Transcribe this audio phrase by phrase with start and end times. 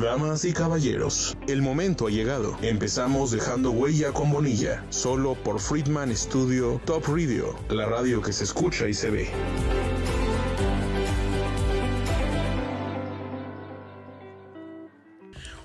[0.00, 2.56] Damas y caballeros, el momento ha llegado.
[2.62, 8.44] Empezamos dejando huella con Bonilla, solo por Friedman Studio Top Radio, la radio que se
[8.44, 9.28] escucha y se ve.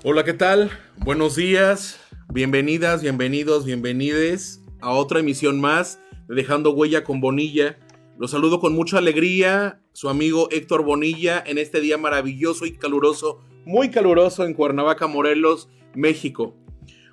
[0.04, 0.70] Hola, ¿qué tal?
[0.98, 1.98] Buenos días,
[2.28, 7.78] bienvenidas, bienvenidos, bienvenides a otra emisión más de Dejando Huella con Bonilla.
[8.18, 13.40] Los saludo con mucha alegría, su amigo Héctor Bonilla, en este día maravilloso y caluroso,
[13.68, 16.56] muy caluroso en Cuernavaca, Morelos, México.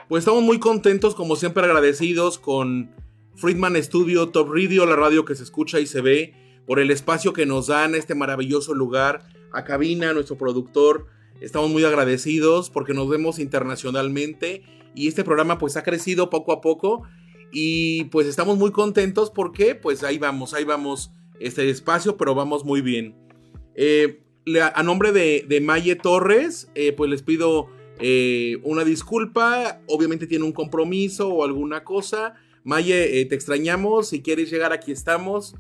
[0.07, 2.91] Pues estamos muy contentos, como siempre agradecidos con
[3.35, 6.33] Friedman Studio Top Radio, la radio que se escucha y se ve,
[6.65, 11.07] por el espacio que nos dan este maravilloso lugar, a Cabina, nuestro productor.
[11.41, 14.63] Estamos muy agradecidos porque nos vemos internacionalmente
[14.95, 17.03] y este programa pues ha crecido poco a poco
[17.51, 22.63] y pues estamos muy contentos porque pues ahí vamos, ahí vamos este espacio, pero vamos
[22.63, 23.13] muy bien.
[23.75, 24.24] Eh,
[24.73, 27.67] a nombre de, de Maye Torres, eh, pues les pido
[27.99, 29.81] eh, una disculpa.
[29.87, 32.35] Obviamente tiene un compromiso o alguna cosa.
[32.63, 34.09] Maye, te extrañamos.
[34.09, 35.55] Si quieres llegar, aquí estamos.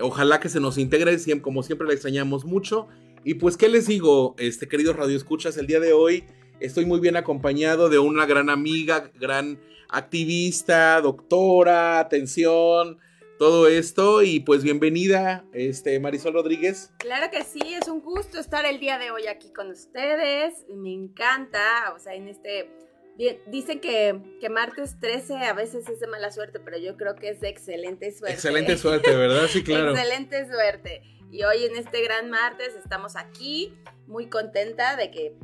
[0.00, 2.88] Ojalá que se nos integre, como siempre la extrañamos mucho.
[3.24, 5.56] Y pues, ¿qué les digo, este, queridos radioescuchas?
[5.56, 6.24] El día de hoy
[6.60, 12.98] estoy muy bien acompañado de una gran amiga, gran activista, doctora, atención,
[13.42, 14.22] todo esto.
[14.22, 16.92] Y pues bienvenida, este, Marisol Rodríguez.
[16.98, 20.64] Claro que sí, es un gusto estar el día de hoy aquí con ustedes.
[20.72, 22.70] Me encanta, o sea, en este...
[23.48, 27.30] Dicen que, que, martes 13 a veces es de mala suerte, pero yo creo que
[27.30, 28.34] es de excelente suerte.
[28.34, 29.48] Excelente suerte, ¿verdad?
[29.48, 29.90] Sí, claro.
[29.90, 31.02] excelente suerte.
[31.32, 33.74] Y hoy en este gran martes estamos aquí,
[34.06, 35.34] muy contenta de que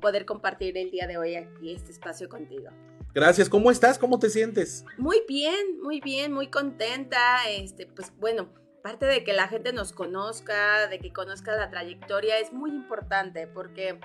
[0.00, 2.70] poder compartir el día de hoy aquí este espacio contigo.
[3.18, 3.98] Gracias, ¿cómo estás?
[3.98, 4.84] ¿Cómo te sientes?
[4.96, 7.50] Muy bien, muy bien, muy contenta.
[7.50, 8.48] Este, pues bueno,
[8.80, 13.48] parte de que la gente nos conozca, de que conozca la trayectoria es muy importante
[13.48, 13.98] porque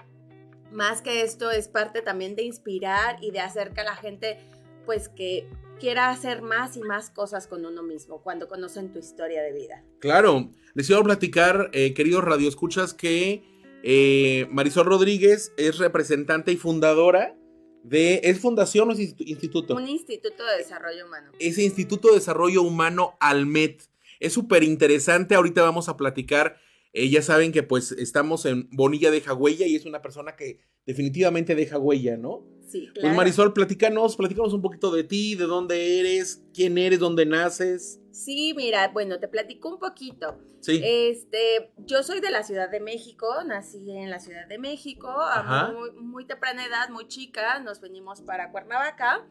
[0.72, 4.40] más que esto es parte también de inspirar y de hacer que la gente
[4.88, 5.48] pues que
[5.80, 9.84] quiera hacer más y más cosas con uno mismo cuando conocen tu historia de vida.
[10.00, 13.44] Claro, les quiero platicar, eh, queridos radioescuchas, que
[13.84, 17.38] eh, Marisol Rodríguez es representante y fundadora
[17.84, 19.76] de, ¿es fundación o es instituto?
[19.76, 21.32] Un instituto de desarrollo humano.
[21.40, 23.84] Ese Instituto de Desarrollo Humano Almet.
[24.20, 26.58] Es súper interesante, ahorita vamos a platicar.
[26.94, 30.60] Eh, ya saben que pues estamos en Bonilla deja huella y es una persona que
[30.86, 32.46] definitivamente deja huella, ¿no?
[32.74, 33.02] Sí, claro.
[33.02, 38.02] Pues Marisol, platícanos, platícanos un poquito de ti, de dónde eres, quién eres, dónde naces.
[38.10, 40.40] Sí, mira, bueno, te platico un poquito.
[40.60, 40.82] Sí.
[40.84, 45.72] Este, yo soy de la Ciudad de México, nací en la Ciudad de México, a
[45.72, 49.24] muy, muy, temprana edad, muy chica, nos venimos para Cuernavaca.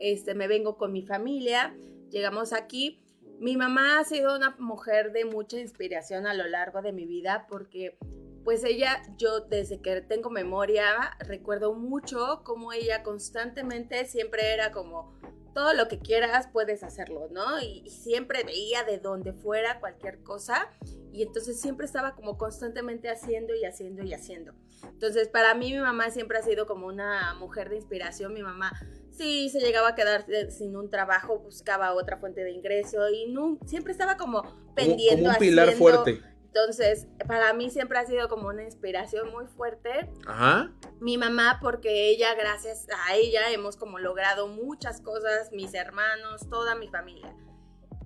[0.00, 1.76] Este, me vengo con mi familia,
[2.10, 3.00] llegamos aquí.
[3.38, 7.46] Mi mamá ha sido una mujer de mucha inspiración a lo largo de mi vida
[7.48, 7.96] porque
[8.44, 15.18] pues ella, yo desde que tengo memoria, recuerdo mucho cómo ella constantemente siempre era como,
[15.58, 17.60] todo lo que quieras puedes hacerlo, ¿no?
[17.60, 20.70] Y, siempre veía de donde fuera cualquier cosa
[21.12, 24.54] y entonces siempre estaba como constantemente haciendo y haciendo y haciendo.
[24.84, 28.72] Entonces para mí mi mamá siempre ha sido como una mujer de inspiración, mi mamá
[29.10, 33.58] sí se llegaba a quedar sin un trabajo, buscaba otra fuente de ingreso y no,
[33.66, 34.42] siempre estaba como
[34.76, 35.24] pendiendo.
[35.24, 40.10] Como, un pilar fuerte entonces, para mí siempre ha sido como una inspiración muy fuerte.
[40.26, 40.72] Ajá.
[40.98, 46.74] Mi mamá, porque ella, gracias a ella, hemos como logrado muchas cosas, mis hermanos, toda
[46.74, 47.34] mi familia.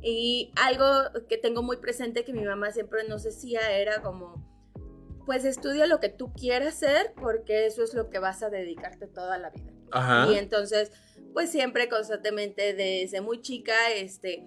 [0.02, 0.86] Y algo
[1.28, 4.44] que tengo muy presente que mi mamá siempre nos decía era como,
[5.24, 9.06] pues estudia lo que tú quieras hacer porque eso es lo que vas a dedicarte
[9.06, 9.72] toda la vida.
[9.92, 10.32] Ajá.
[10.32, 10.90] Y entonces,
[11.32, 14.44] pues siempre constantemente desde muy chica, este,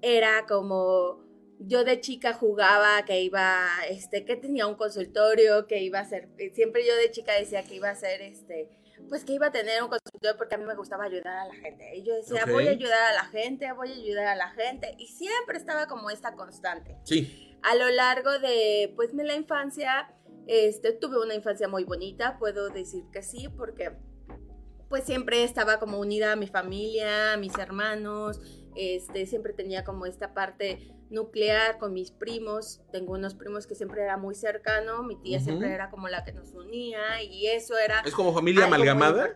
[0.00, 1.23] era como
[1.58, 6.28] yo de chica jugaba que iba, este, que tenía un consultorio, que iba a ser,
[6.52, 8.68] siempre yo de chica decía que iba a ser, este,
[9.08, 11.54] pues que iba a tener un consultorio porque a mí me gustaba ayudar a la
[11.54, 11.96] gente.
[11.96, 14.94] Y yo decía, voy a ayudar a la gente, voy a ayudar a la gente.
[14.98, 16.96] Y siempre estaba como esta constante.
[17.04, 17.56] Sí.
[17.62, 20.12] A lo largo de, pues, la infancia,
[20.46, 23.92] este, tuve una infancia muy bonita, puedo decir que sí, porque
[24.88, 28.40] pues siempre estaba como unida a mi familia, a mis hermanos,
[28.76, 32.80] este, siempre tenía como esta parte nuclear con mis primos.
[32.92, 36.32] Tengo unos primos que siempre era muy cercano, mi tía siempre era como la que
[36.32, 38.00] nos unía y eso era...
[38.04, 39.34] ¿Es como familia amalgamada?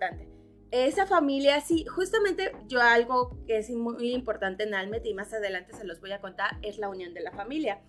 [0.71, 5.73] Esa familia, sí, justamente yo algo que es muy importante en Almet y más adelante
[5.73, 7.81] se los voy a contar, es la unión de la familia.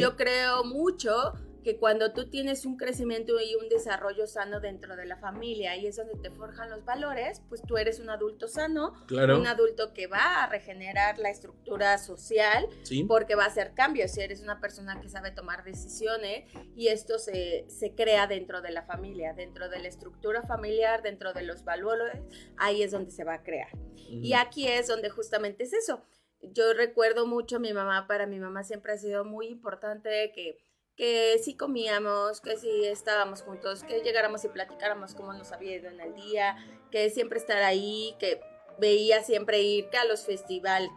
[0.00, 5.06] Yo creo mucho que cuando tú tienes un crecimiento y un desarrollo sano dentro de
[5.06, 8.94] la familia y es donde te forjan los valores, pues tú eres un adulto sano,
[9.10, 12.68] un adulto que va a regenerar la estructura social
[13.06, 14.12] porque va a hacer cambios.
[14.12, 16.44] Si eres una persona que sabe tomar decisiones
[16.76, 21.32] y esto se, se crea dentro de la familia, dentro de la estructura familiar, dentro
[21.32, 22.20] de los valores,
[22.56, 23.70] ahí es donde se va a crear.
[24.08, 26.04] Y aquí es donde justamente es eso.
[26.42, 30.58] Yo recuerdo mucho a mi mamá, para mi mamá siempre ha sido muy importante que
[31.00, 35.88] que sí comíamos, que sí estábamos juntos, que llegáramos y platicáramos cómo nos había ido
[35.88, 36.58] en el día,
[36.90, 38.38] que siempre estar ahí, que
[38.78, 40.90] veía siempre ir que a los festivales,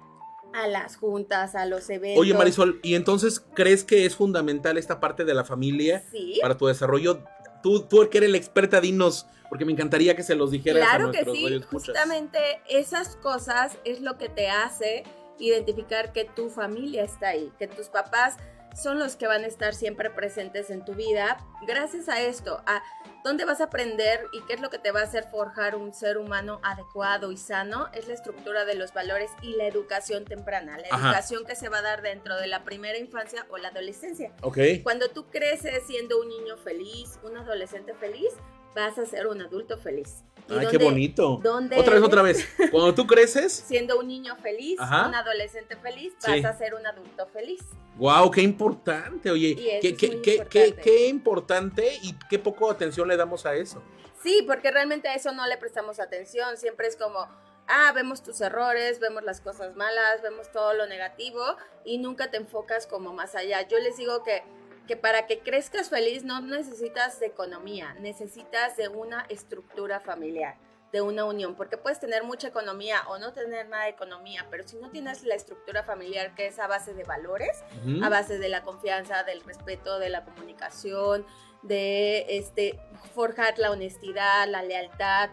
[0.53, 2.19] a las juntas, a los eventos.
[2.19, 6.03] Oye Marisol, ¿y entonces crees que es fundamental esta parte de la familia
[6.41, 7.23] para tu desarrollo?
[7.61, 10.85] Tú, tú que eres la experta, dinos, porque me encantaría que se los dijeras.
[10.85, 15.05] Claro que sí, justamente esas cosas es lo que te hace
[15.39, 18.35] identificar que tu familia está ahí, que tus papás
[18.75, 21.37] son los que van a estar siempre presentes en tu vida.
[21.65, 22.83] Gracias a esto, a
[23.23, 25.93] dónde vas a aprender y qué es lo que te va a hacer forjar un
[25.93, 30.77] ser humano adecuado y sano, es la estructura de los valores y la educación temprana,
[30.77, 34.33] la educación que se va a dar dentro de la primera infancia o la adolescencia.
[34.41, 34.81] Okay.
[34.83, 38.33] Cuando tú creces siendo un niño feliz, un adolescente feliz,
[38.75, 40.23] vas a ser un adulto feliz.
[40.49, 41.41] Ay, qué bonito.
[41.77, 42.47] otra vez, otra vez.
[42.71, 43.53] Cuando tú creces.
[43.67, 47.61] Siendo un niño feliz, un adolescente feliz, vas a ser un adulto feliz.
[47.97, 49.55] Wow, qué importante, oye.
[49.81, 50.81] Qué, qué, importante.
[50.81, 53.81] Qué, importante y qué poco atención le damos a eso.
[54.21, 56.57] Sí, porque realmente a eso no le prestamos atención.
[56.57, 57.27] Siempre es como,
[57.67, 61.41] ah, vemos tus errores, vemos las cosas malas, vemos todo lo negativo
[61.85, 63.67] y nunca te enfocas como más allá.
[63.67, 64.43] Yo les digo que
[64.87, 70.57] que para que crezcas feliz no necesitas de economía, necesitas de una estructura familiar,
[70.91, 74.67] de una unión, porque puedes tener mucha economía o no tener nada de economía, pero
[74.67, 77.63] si no tienes la estructura familiar que es a base de valores,
[78.03, 81.25] a base de la confianza, del respeto, de la comunicación,
[81.63, 82.79] de este
[83.15, 85.29] forjar la honestidad, la lealtad,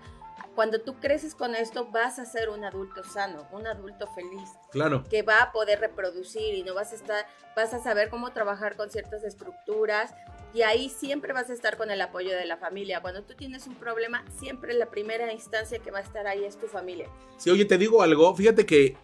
[0.55, 4.50] cuando tú creces con esto vas a ser un adulto sano, un adulto feliz.
[4.70, 5.05] Claro.
[5.08, 7.26] Que va a poder reproducir y no vas a estar,
[7.56, 10.12] vas a saber cómo trabajar con ciertas estructuras
[10.52, 13.00] y ahí siempre vas a estar con el apoyo de la familia.
[13.00, 16.58] Cuando tú tienes un problema, siempre la primera instancia que va a estar ahí es
[16.58, 17.08] tu familia.
[17.37, 18.97] Sí, oye, te digo algo, fíjate que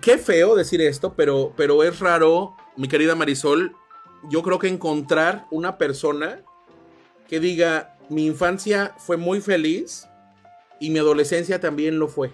[0.00, 3.74] qué feo decir esto, pero, pero es raro, mi querida Marisol,
[4.30, 6.42] yo creo que encontrar una persona
[7.28, 10.08] que diga, mi infancia fue muy feliz
[10.80, 12.30] y mi adolescencia también lo fue.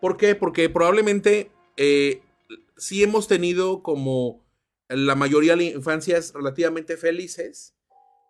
[0.00, 0.34] ¿Por qué?
[0.34, 2.22] Porque probablemente eh,
[2.76, 4.42] sí hemos tenido como
[4.88, 7.74] la mayoría de infancias relativamente felices,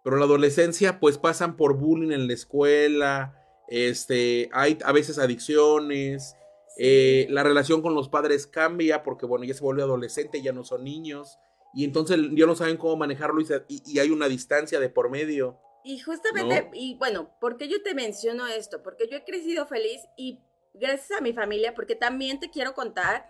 [0.04, 3.38] pero la adolescencia pues pasan por bullying en la escuela,
[3.69, 6.36] este, hay a veces adicciones,
[6.78, 10.64] eh, la relación con los padres cambia porque bueno, ya se vuelve adolescente, ya no
[10.64, 11.38] son niños,
[11.74, 15.58] y entonces ya no saben cómo manejarlo y hay una distancia de por medio.
[15.84, 18.82] Y justamente, y bueno, ¿por qué yo te menciono esto?
[18.82, 20.40] Porque yo he crecido feliz y
[20.75, 23.26] gracias a mi familia, porque también te quiero contar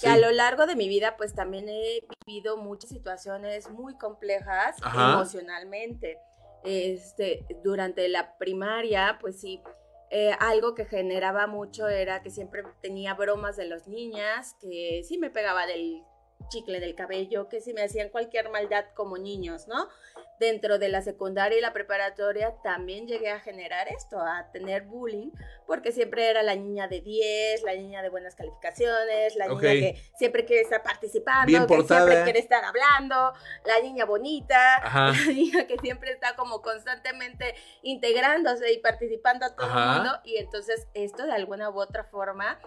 [0.00, 4.76] que a lo largo de mi vida, pues también he vivido muchas situaciones muy complejas
[4.94, 6.18] emocionalmente.
[6.64, 9.62] Este, durante la primaria, pues sí,
[10.10, 15.18] eh, algo que generaba mucho era que siempre tenía bromas de las niñas, que sí
[15.18, 16.02] me pegaba del
[16.48, 19.88] chicle del cabello, que sí me hacían cualquier maldad como niños, ¿no?
[20.38, 25.30] Dentro de la secundaria y la preparatoria también llegué a generar esto, a tener bullying,
[25.66, 30.02] porque siempre era la niña de 10, la niña de buenas calificaciones, la niña que
[30.16, 33.32] siempre quiere estar participando, que siempre quiere estar hablando,
[33.64, 39.66] la niña bonita, la niña que siempre está como constantemente integrándose y participando a todo
[39.66, 42.58] el mundo, y entonces esto de alguna u otra forma,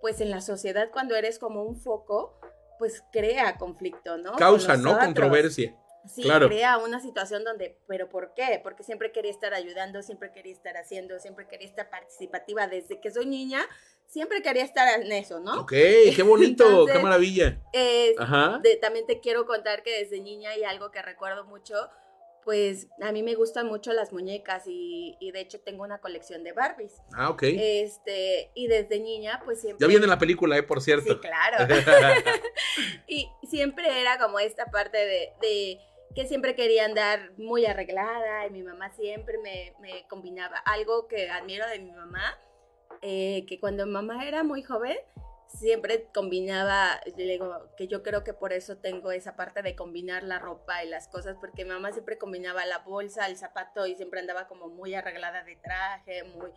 [0.00, 2.38] pues en la sociedad cuando eres como un foco,
[2.78, 4.32] pues crea conflicto, ¿no?
[4.32, 4.98] Causa, ¿no?
[4.98, 5.74] Controversia.
[6.06, 8.60] Sí, crea una situación donde, pero ¿por qué?
[8.62, 12.66] Porque siempre quería estar ayudando, siempre quería estar haciendo, siempre quería estar participativa.
[12.66, 13.66] Desde que soy niña,
[14.06, 15.60] siempre quería estar en eso, ¿no?
[15.60, 17.60] Ok, qué bonito, qué maravilla.
[18.18, 18.60] Ajá.
[18.82, 21.74] también te quiero contar que desde niña hay algo que recuerdo mucho,
[22.44, 26.52] pues a mí me gustan mucho las muñecas y, de hecho tengo una colección de
[26.52, 26.92] Barbies.
[27.14, 27.44] Ah, ok.
[27.44, 29.82] Este, y desde niña, pues siempre...
[29.82, 30.62] Ya viene la película, ¿eh?
[30.62, 31.14] Por cierto.
[31.14, 31.66] Sí, claro.
[33.08, 35.80] y siempre era como esta parte de
[36.14, 39.74] que siempre quería andar muy arreglada y mi mamá siempre me,
[40.08, 40.58] combinaba.
[40.58, 42.38] Algo que admiro de mi mamá,
[43.02, 44.96] eh, que cuando mamá era muy joven,
[45.48, 50.38] siempre combinaba, digo que yo creo que por eso tengo esa parte de combinar la
[50.38, 54.20] ropa y las cosas, porque mi mamá siempre combinaba la bolsa, el zapato y siempre
[54.20, 56.50] andaba como muy arreglada de traje, muy,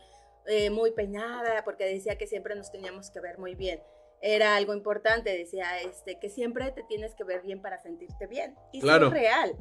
[0.45, 3.81] eh, muy peinada, porque decía que siempre nos teníamos que ver muy bien
[4.21, 8.55] era algo importante, decía este, que siempre te tienes que ver bien para sentirte bien.
[8.71, 9.07] Y claro.
[9.07, 9.55] es real.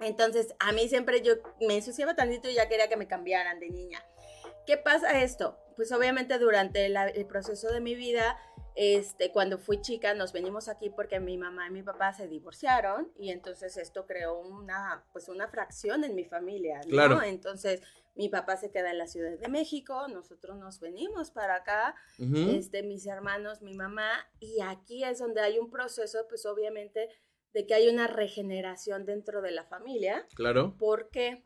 [0.00, 3.70] Entonces, a mí siempre yo me ensuciaba tantito y ya quería que me cambiaran de
[3.70, 4.04] niña.
[4.66, 5.58] ¿Qué pasa esto?
[5.76, 8.38] Pues obviamente durante el proceso de mi vida,
[8.74, 13.10] este, cuando fui chica, nos venimos aquí porque mi mamá y mi papá se divorciaron
[13.18, 16.90] y entonces esto creó una, pues una fracción en mi familia, ¿no?
[16.90, 17.22] Claro.
[17.22, 17.82] Entonces,
[18.18, 22.82] mi papá se queda en la Ciudad de México, nosotros nos venimos para acá, este,
[22.82, 24.10] mis hermanos, mi mamá,
[24.40, 27.08] y aquí es donde hay un proceso, pues obviamente,
[27.54, 30.26] de que hay una regeneración dentro de la familia.
[30.34, 30.74] Claro.
[30.76, 31.44] ¿Por qué?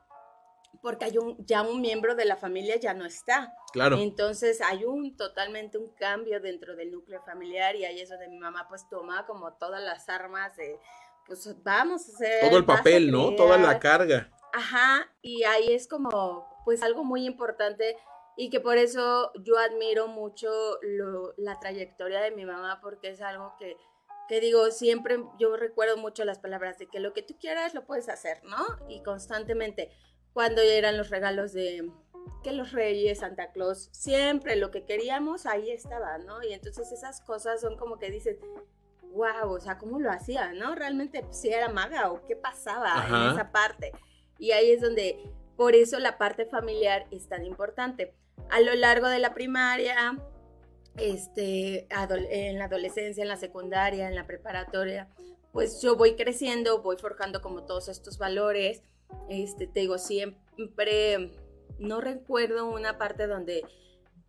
[0.80, 3.52] Porque hay un, ya un miembro de la familia ya no está.
[3.74, 3.98] Claro.
[3.98, 8.38] Entonces hay un totalmente un cambio dentro del núcleo familiar y ahí es donde mi
[8.38, 10.80] mamá pues toma como todas las armas de,
[11.26, 12.40] pues vamos a hacer...
[12.48, 13.34] Todo el papel, ¿no?
[13.34, 14.30] Toda la carga.
[14.54, 17.96] Ajá, y ahí es como pues algo muy importante
[18.36, 20.50] y que por eso yo admiro mucho
[21.36, 23.76] la trayectoria de mi mamá porque es algo que
[24.28, 27.84] que digo, siempre yo recuerdo mucho las palabras de que lo que tú quieras lo
[27.84, 28.64] puedes hacer, ¿no?
[28.88, 29.90] Y constantemente,
[30.32, 31.90] cuando eran los regalos de
[32.42, 36.42] que los reyes, Santa Claus, siempre lo que queríamos, ahí estaba, ¿no?
[36.42, 38.38] Y entonces esas cosas son como que dices,
[39.12, 40.74] wow, o sea, ¿cómo lo hacía, no?
[40.74, 43.92] Realmente si era maga o qué pasaba en esa parte.
[44.38, 48.14] Y ahí es donde, por eso la parte familiar es tan importante.
[48.50, 50.18] A lo largo de la primaria,
[50.96, 55.08] este, en la adolescencia, en la secundaria, en la preparatoria,
[55.52, 58.82] pues yo voy creciendo, voy forjando como todos estos valores.
[59.28, 61.32] Este, te digo, siempre,
[61.78, 63.62] no recuerdo una parte donde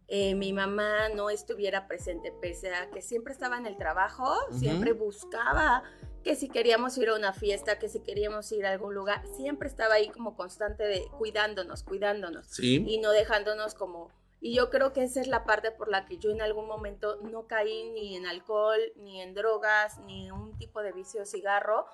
[0.08, 4.92] eh, mi mamá no estuviera presente, pese a que siempre estaba en el trabajo, siempre
[4.92, 5.84] buscaba
[6.24, 9.68] que si queríamos ir a una fiesta, que si queríamos ir a algún lugar, siempre
[9.68, 14.12] estaba ahí como constante de cuidándonos, cuidándonos y no dejándonos como
[14.44, 17.18] y yo creo que esa es la parte por la que yo en algún momento
[17.22, 21.86] no caí ni en alcohol, ni en drogas, ni en un tipo de vicio cigarro,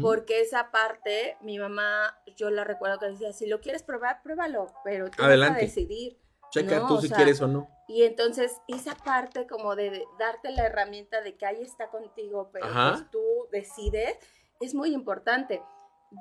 [0.00, 4.72] porque esa parte, mi mamá, yo la recuerdo que decía, si lo quieres probar, pruébalo,
[4.82, 6.16] pero tú vas a decidir.
[6.50, 7.68] Checa tú si quieres o no.
[7.88, 12.66] Y entonces esa parte como de darte la herramienta de que ahí está contigo, pero
[12.66, 14.16] pues tú decides,
[14.60, 15.62] es muy importante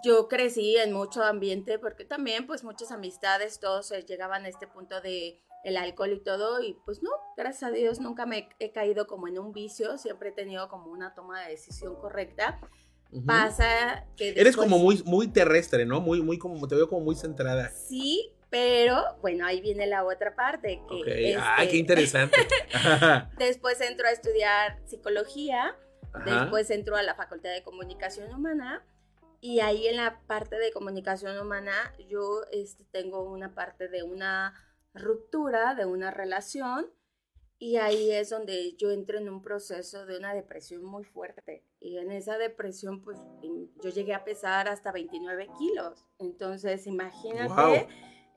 [0.03, 5.01] yo crecí en mucho ambiente porque también pues muchas amistades, todos llegaban a este punto
[5.01, 9.07] de el alcohol y todo, y pues no, gracias a Dios nunca me he caído
[9.07, 12.61] como en un vicio, siempre he tenido como una toma de decisión correcta.
[13.25, 14.29] Pasa que...
[14.39, 15.99] Eres como muy, muy terrestre, ¿no?
[15.99, 17.71] Muy, muy como, te veo como muy centrada.
[17.71, 20.81] Sí, pero bueno, ahí viene la otra parte.
[20.89, 22.37] Que Ay, qué interesante.
[23.37, 25.75] después entro a estudiar psicología,
[26.25, 28.83] después entro a la Facultad de Comunicación Humana.
[29.41, 31.71] Y ahí en la parte de comunicación humana
[32.09, 34.53] yo este, tengo una parte de una
[34.93, 36.91] ruptura de una relación
[37.57, 41.63] y ahí es donde yo entro en un proceso de una depresión muy fuerte.
[41.79, 43.17] Y en esa depresión, pues
[43.81, 46.05] yo llegué a pesar hasta 29 kilos.
[46.17, 47.87] Entonces, imagínate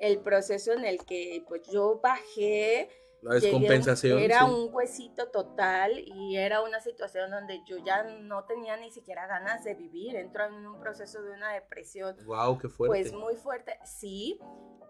[0.03, 2.91] el proceso en el que pues yo bajé.
[3.23, 4.19] La descompensación.
[4.19, 9.29] era un huesito total y era una situación donde yo ya no tenía ni siquiera
[9.29, 10.17] ganas de vivir.
[10.17, 12.17] Entro en un proceso de una depresión.
[12.27, 12.59] ¡Wow!
[12.59, 12.91] ¡Qué fuerte!
[12.91, 14.41] Pues muy fuerte, sí.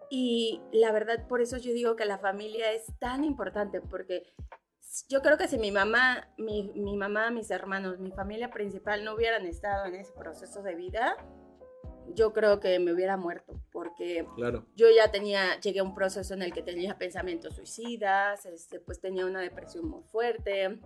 [0.08, 4.32] Y la verdad, por eso yo digo que la familia es tan importante, porque
[5.10, 9.14] yo creo que si mi mamá, mi, mi, mamá, mis hermanos, mi familia principal no
[9.14, 11.16] hubieran estado en ese proceso de vida,
[12.14, 14.66] yo creo que me hubiera muerto, porque claro.
[14.74, 19.00] yo ya tenía, llegué a un proceso en el que tenía pensamientos suicidas, este, pues
[19.00, 20.80] tenía una depresión muy fuerte,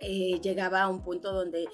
[0.00, 1.66] eh, llegaba a un punto donde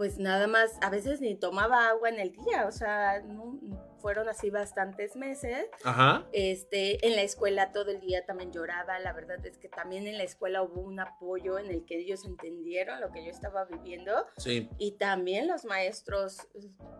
[0.00, 3.60] pues nada más, a veces ni tomaba agua en el día, o sea, no,
[3.98, 5.68] fueron así bastantes meses.
[5.84, 6.26] Ajá.
[6.32, 10.16] Este, en la escuela todo el día también lloraba, la verdad es que también en
[10.16, 14.24] la escuela hubo un apoyo en el que ellos entendieron lo que yo estaba viviendo.
[14.38, 14.70] Sí.
[14.78, 16.48] Y también los maestros,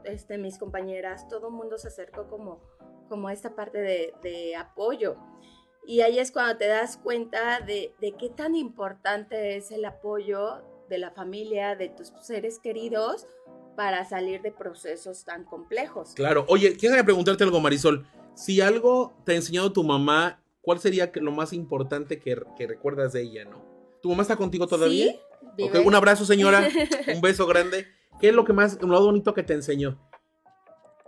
[0.05, 2.61] este, mis compañeras, todo el mundo se acercó como,
[3.09, 5.17] como a esta parte de, de apoyo.
[5.87, 10.70] Y ahí es cuando te das cuenta de, de qué tan importante es el apoyo
[10.91, 13.27] de la familia, de tus seres queridos,
[13.77, 16.13] para salir de procesos tan complejos.
[16.15, 16.45] Claro.
[16.49, 18.07] Oye, quiero preguntarte algo, Marisol.
[18.35, 22.35] Si algo te ha enseñado tu mamá, ¿cuál sería lo más importante que,
[22.67, 23.65] recuerdas de ella, no?
[24.03, 25.15] ¿Tu mamá está contigo todavía?
[25.57, 25.65] Sí.
[25.85, 26.69] un abrazo, señora.
[27.15, 27.87] un beso grande.
[28.21, 29.99] ¿Qué es lo que más, lo bonito que te enseñó?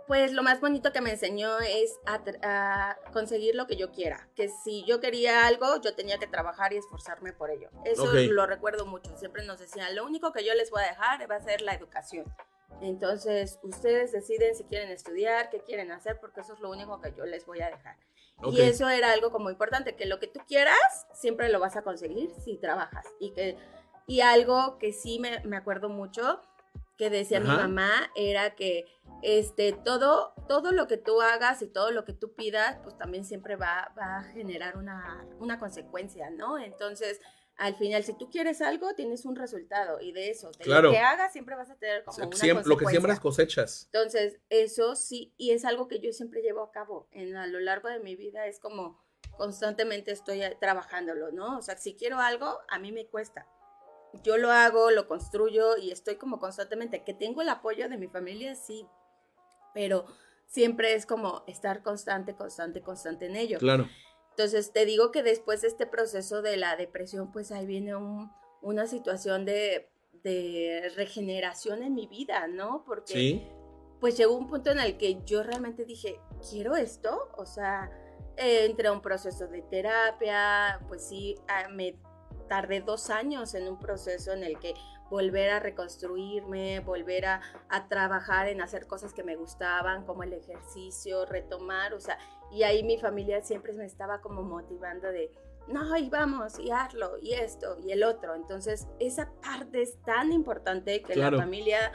[0.07, 4.27] Pues lo más bonito que me enseñó es a, conseguir lo que yo quiera.
[4.35, 7.69] Que si yo quería algo, yo tenía que trabajar y esforzarme por ello.
[7.85, 9.15] Eso lo recuerdo mucho.
[9.17, 11.73] Siempre nos decía, lo único que yo les voy a dejar va a ser la
[11.73, 12.25] educación.
[12.81, 17.13] Entonces, ustedes deciden si quieren estudiar, qué quieren hacer, porque eso es lo único que
[17.15, 17.95] yo les voy a dejar.
[18.51, 21.83] Y eso era algo como importante, que lo que tú quieras, siempre lo vas a
[21.83, 23.05] conseguir si trabajas.
[23.19, 23.57] Y, que,
[24.05, 26.41] y algo que sí me, me acuerdo mucho
[26.97, 28.85] que decía mi mamá era que
[29.21, 33.25] este, todo, todo lo que tú hagas y todo lo que tú pidas, pues también
[33.25, 36.59] siempre va, va a generar una, una consecuencia, ¿no?
[36.59, 37.19] Entonces,
[37.55, 40.97] al final, si tú quieres algo, tienes un resultado y de eso, de lo que
[40.97, 43.89] hagas, siempre vas a tener como una siempre, Lo que siembras cosechas.
[43.93, 47.59] Entonces, eso sí, y es algo que yo siempre llevo a cabo en, a lo
[47.59, 49.01] largo de mi vida, es como
[49.37, 51.57] constantemente estoy trabajándolo, ¿no?
[51.57, 53.47] O sea, si quiero algo, a mí me cuesta.
[54.21, 58.07] Yo lo hago, lo construyo y estoy como constantemente, que tengo el apoyo de mi
[58.07, 58.85] familia, sí,
[59.73, 60.05] pero
[60.45, 63.57] siempre es como estar constante, constante, constante en ello.
[63.57, 63.87] Claro.
[64.31, 67.93] Entonces, te digo que después de este proceso de la depresión, pues ahí viene
[68.61, 69.89] una situación de,
[70.95, 72.83] regeneración en mi vida, ¿no?
[72.85, 73.45] Porque
[73.99, 77.29] pues llegó un punto en el que yo realmente dije, ¿quiero esto?
[77.37, 77.91] O sea,
[78.37, 81.95] entré a un proceso de terapia, pues sí, ah, me
[82.53, 84.75] tardé dos años en un proceso en el que
[85.09, 90.33] volver a reconstruirme, volver a, a, trabajar en hacer cosas que me gustaban, como el
[90.33, 92.19] ejercicio, retomar, o sea,
[92.51, 95.31] y ahí mi familia siempre me estaba como motivando de,
[95.67, 98.35] no, y vamos, y hazlo, y esto, y el otro.
[98.35, 101.91] Entonces, esa parte es tan importante que la familia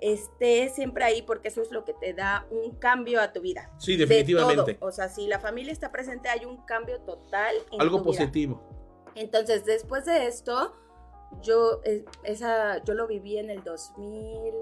[0.00, 3.72] esté siempre ahí porque eso es lo que te da un cambio a tu vida.
[3.78, 4.76] Sí, definitivamente.
[4.78, 7.56] O sea, si la familia está presente hay un cambio total.
[7.72, 8.75] En Algo positivo.
[9.16, 10.76] Entonces, después de esto,
[11.42, 14.54] yo, eh, esa, yo lo viví en el 2000.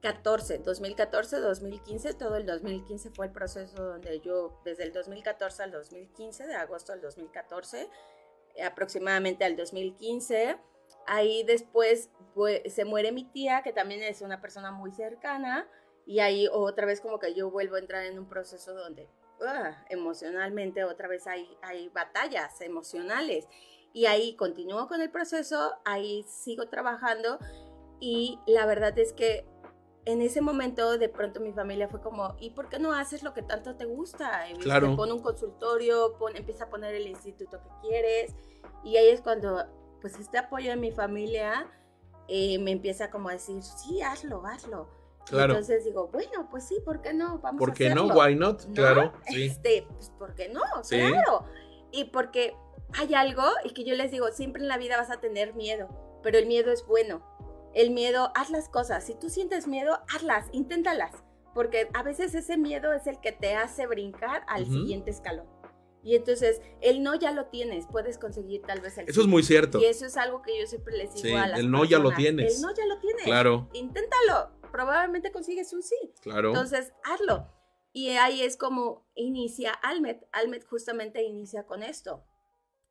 [0.00, 5.70] 14, 2014, 2015, todo el 2015 fue el proceso donde yo, desde el 2014 al
[5.70, 7.88] 2015, de agosto al 2014,
[8.62, 10.58] aproximadamente al 2015,
[11.06, 12.10] ahí después
[12.66, 15.66] se muere mi tía, que también es una persona muy cercana,
[16.04, 19.08] y ahí otra vez como que yo vuelvo a entrar en un proceso donde
[19.46, 23.48] ah, emocionalmente otra vez hay, hay batallas emocionales.
[23.92, 27.38] Y ahí continúo con el proceso, ahí sigo trabajando
[28.00, 29.46] y la verdad es que
[30.04, 33.32] en ese momento de pronto mi familia fue como, ¿y por qué no haces lo
[33.32, 34.50] que tanto te gusta?
[34.50, 34.96] Y claro.
[34.96, 38.34] Pon un consultorio, pon, empieza a poner el instituto que quieres.
[38.82, 39.64] Y ahí es cuando,
[40.00, 41.70] pues este apoyo de mi familia
[42.28, 44.88] eh, me empieza como a decir, sí, hazlo, hazlo.
[45.26, 45.54] Claro.
[45.54, 47.38] entonces digo, bueno, pues sí, ¿por qué no?
[47.38, 48.08] Vamos ¿Por a qué hacerlo.
[48.08, 48.14] no?
[48.14, 48.62] Why not?
[48.74, 49.12] Claro.
[49.26, 49.44] Sí.
[49.44, 50.60] Este, pues, ¿por qué no?
[50.88, 51.46] Claro.
[51.92, 52.54] Y porque
[52.98, 55.88] hay algo, y que yo les digo, siempre en la vida vas a tener miedo,
[56.22, 57.22] pero el miedo es bueno
[57.74, 59.04] el miedo, haz las cosas.
[59.04, 61.12] Si tú sientes miedo, hazlas, inténtalas.
[61.54, 65.46] Porque a veces ese miedo es el que te hace brincar al siguiente escalón.
[66.02, 69.42] Y entonces, el no ya lo tienes, puedes conseguir tal vez el Eso es muy
[69.42, 69.78] cierto.
[69.78, 72.10] Y eso es algo que yo siempre les digo a las El no ya lo
[72.10, 72.56] tienes.
[72.56, 73.24] El no ya lo tienes.
[73.24, 73.70] Claro.
[73.72, 74.50] Inténtalo.
[74.74, 75.94] Probablemente consigues un sí.
[76.20, 76.48] Claro.
[76.48, 77.46] Entonces, hazlo.
[77.92, 80.26] Y ahí es como inicia Almet.
[80.32, 82.24] Almet justamente inicia con esto,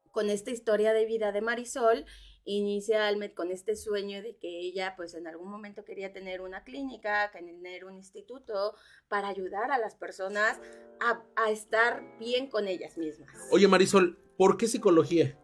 [0.09, 2.05] con esta historia de vida de Marisol
[2.45, 6.63] inicia Almet con este sueño de que ella pues en algún momento quería tener una
[6.63, 8.75] clínica, tener un instituto
[9.07, 10.59] para ayudar a las personas
[10.99, 13.29] a, estar bien con ellas mismas.
[13.51, 15.37] Oye Marisol, ¿por qué psicología?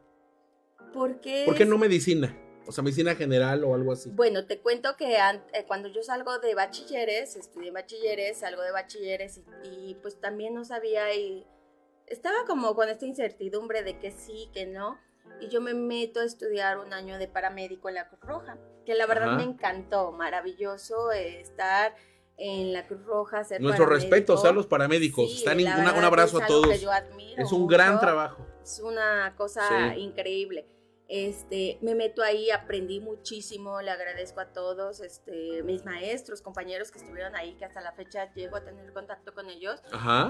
[0.93, 1.43] ¿Por qué?
[1.45, 2.37] ¿Por qué no medicina?
[2.69, 4.09] O sea, medicina general o algo así.
[4.11, 9.37] Bueno, te cuento que eh, cuando yo salgo de bachilleres, estudié bachilleres, salgo de bachilleres
[9.37, 11.45] y, y pues también no sabía y
[12.07, 14.97] estaba como con esta incertidumbre de que sí, que no
[15.39, 18.93] y yo me meto a estudiar un año de paramédico en la Cruz Roja, que
[18.93, 21.95] la verdad me encantó, maravilloso estar
[22.37, 23.43] en la Cruz Roja.
[23.43, 25.31] Ser Nuestro respeto a los paramédicos.
[25.31, 26.69] Están un, abrazo a todos.
[27.37, 28.45] es un gran trabajo.
[28.61, 30.67] Es una cosa increíble.
[31.09, 36.99] Este, me meto ahí, aprendí muchísimo, le agradezco a todos, este, mis maestros, compañeros que
[36.99, 39.81] estuvieron ahí, que hasta la fecha llego a tener contacto con ellos,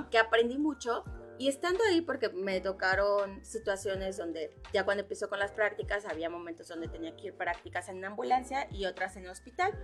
[0.09, 1.03] que aprendí mucho.
[1.37, 6.29] Y estando ahí, porque me tocaron situaciones donde ya cuando empezó con las prácticas, había
[6.29, 9.77] momentos donde tenía que ir prácticas en ambulancia y otras en hospital.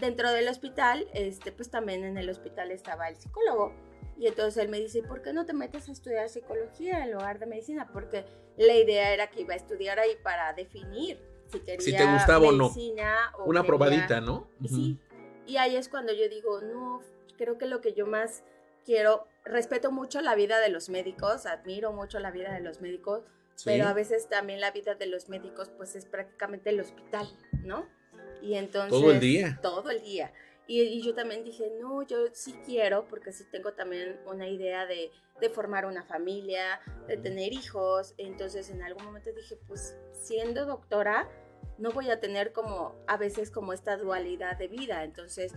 [0.00, 3.74] Dentro del hospital, este, pues también en el hospital estaba el psicólogo.
[4.22, 7.40] Y entonces él me dice, ¿por qué no te metes a estudiar psicología en lugar
[7.40, 7.90] de medicina?
[7.92, 8.24] Porque
[8.56, 11.18] la idea era que iba a estudiar ahí para definir
[11.50, 12.68] si quería si te gustaba o no.
[12.68, 14.46] O Una probadita, ¿no?
[14.64, 14.96] Sí.
[15.44, 17.02] Y ahí es cuando yo digo, no,
[17.36, 18.44] creo que lo que yo más
[18.84, 23.24] quiero, respeto mucho la vida de los médicos, admiro mucho la vida de los médicos,
[23.64, 27.26] pero a veces también la vida de los médicos pues es prácticamente el hospital,
[27.64, 27.88] ¿no?
[28.40, 28.92] Y entonces...
[28.92, 29.58] Todo el día.
[29.60, 30.32] Todo el día.
[30.74, 35.10] Y, yo también dije, no, yo sí quiero, porque sí tengo también una idea de,
[35.38, 38.14] de, formar una familia, de tener hijos.
[38.16, 41.28] Entonces en algún momento dije, pues siendo doctora,
[41.76, 45.04] no voy a tener como a veces como esta dualidad de vida.
[45.04, 45.52] Entonces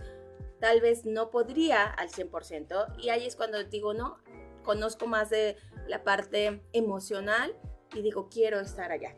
[0.60, 3.02] tal vez no podría al 100%.
[3.02, 4.18] Y ahí es cuando digo, no,
[4.64, 5.56] conozco más de
[5.88, 7.56] la parte emocional
[7.94, 9.16] y digo, quiero estar allá.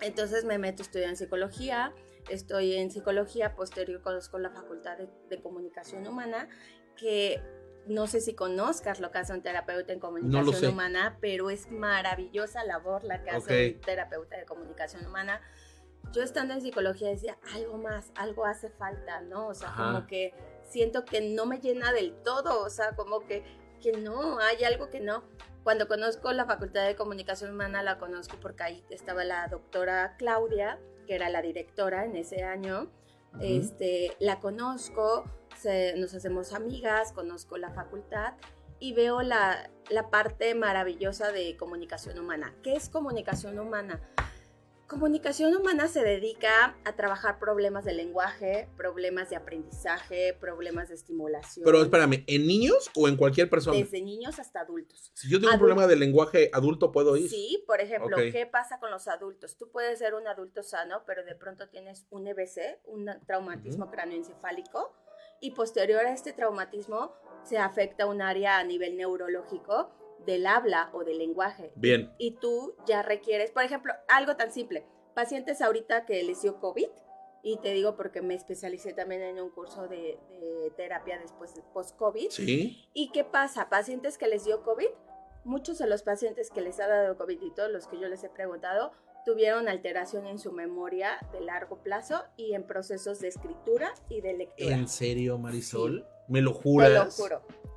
[0.00, 1.92] Entonces me meto a estudiar en psicología
[2.28, 6.48] estoy en psicología, posterior conozco la Facultad de, Comunicación Humana,
[6.96, 7.40] que
[7.88, 12.64] no sé si conozcas lo que hace un terapeuta en comunicación humana, pero es maravillosa
[12.64, 15.40] labor la que hace un terapeuta de comunicación humana.
[16.12, 19.48] Yo estando en psicología decía, algo más, algo hace falta, ¿no?
[19.48, 20.34] O sea, como que
[20.68, 23.42] siento que no me llena del todo, o sea, como que,
[23.80, 25.24] que no, hay algo que no.
[25.64, 30.78] Cuando conozco la Facultad de Comunicación Humana, la conozco porque ahí estaba la doctora Claudia,
[31.08, 32.86] que era la directora en ese año.
[33.40, 35.24] este, la conozco,
[35.96, 38.34] nos hacemos amigas, conozco la facultad
[38.78, 42.54] y veo la, la parte maravillosa de comunicación humana.
[42.62, 44.00] ¿Qué es comunicación humana?
[44.88, 51.62] Comunicación humana se dedica a trabajar problemas de lenguaje, problemas de aprendizaje, problemas de estimulación.
[51.66, 53.76] Pero espérame, ¿en niños o en cualquier persona?
[53.76, 55.12] Desde niños hasta adultos.
[55.14, 57.28] Si yo tengo un problema de lenguaje adulto, ¿puedo ir?
[57.28, 59.58] Sí, por ejemplo, ¿qué pasa con los adultos?
[59.58, 64.94] Tú puedes ser un adulto sano, pero de pronto tienes un EBC, un traumatismo cráneoencefálico,
[65.42, 67.12] y posterior a este traumatismo
[67.44, 69.92] se afecta un área a nivel neurológico
[70.26, 71.72] del habla o del lenguaje.
[71.76, 72.12] Bien.
[72.18, 76.88] Y tú ya requieres, por ejemplo, algo tan simple, pacientes ahorita que les dio COVID,
[77.42, 80.18] y te digo porque me especialicé también en un curso de,
[80.76, 82.30] terapia después de post-COVID.
[82.30, 82.84] Sí.
[82.94, 83.68] ¿Y qué pasa?
[83.68, 84.88] Pacientes que les dio COVID,
[85.44, 88.22] muchos de los pacientes que les ha dado COVID y todos los que yo les
[88.24, 88.92] he preguntado,
[89.24, 94.34] tuvieron alteración en su memoria de largo plazo y en procesos de escritura y de
[94.34, 94.74] lectura.
[94.74, 96.06] ¿En serio, Marisol?
[96.28, 97.16] ¿Me lo juras?
[97.16, 97.67] Te lo juro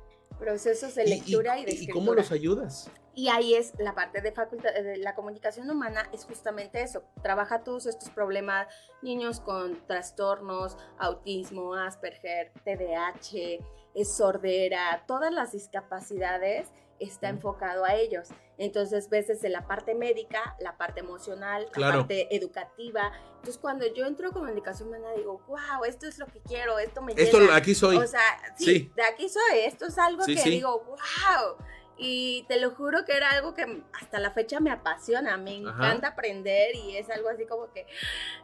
[0.42, 1.98] procesos de lectura y, de escritura.
[1.98, 2.90] ¿Y cómo los ayudas?
[3.14, 7.04] Y ahí es la parte de facultad de la comunicación humana es justamente eso.
[7.22, 8.66] Trabaja todos estos problemas,
[9.02, 16.68] niños con trastornos, autismo, Asperger, TDAH, sordera, todas las discapacidades
[17.02, 18.28] está enfocado a ellos.
[18.58, 23.12] Entonces, ves desde la parte médica, la parte emocional, la parte educativa.
[23.36, 27.02] Entonces, cuando yo entro a comunicación humana, digo, wow, esto es lo que quiero, esto
[27.02, 27.96] me Esto, aquí soy.
[27.96, 28.20] O sea,
[28.56, 31.56] sí, de aquí soy, esto es algo que digo, wow.
[31.96, 36.08] Y te lo juro que era algo que hasta la fecha me apasiona, me encanta
[36.08, 37.86] aprender y es algo así como que,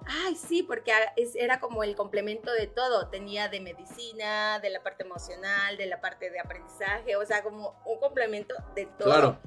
[0.07, 0.93] ay, sí, porque
[1.35, 3.09] era como el complemento de todo.
[3.09, 7.81] Tenía de medicina, de la parte emocional, de la parte de aprendizaje, o sea, como
[7.87, 9.09] un complemento de todo.
[9.09, 9.41] Claro.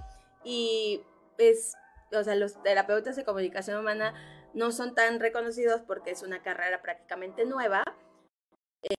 [0.44, 1.04] Y
[1.38, 1.76] es,
[2.12, 4.14] o sea, los terapeutas de comunicación humana
[4.54, 7.84] no son tan reconocidos porque es una carrera prácticamente nueva.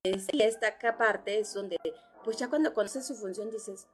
[0.02, 1.76] y esta parte es donde,
[2.24, 3.88] pues ya cuando conoces su función dices,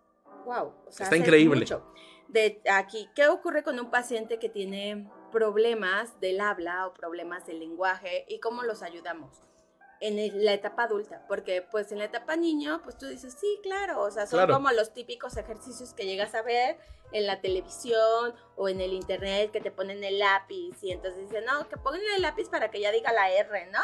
[0.48, 1.66] wow, o sea, está increíble.
[2.28, 7.60] De aquí, ¿qué ocurre con un paciente que tiene problemas del habla o problemas del
[7.60, 9.42] lenguaje y cómo los ayudamos?
[10.00, 14.02] en la etapa adulta, porque pues en la etapa niño, pues tú dices, sí, claro,
[14.02, 16.78] o sea, son como los típicos ejercicios que llegas a ver
[17.10, 21.44] en la televisión o en el internet que te ponen el lápiz y entonces dicen,
[21.44, 23.80] no, que pongan el lápiz para que ya diga la R, ¿no?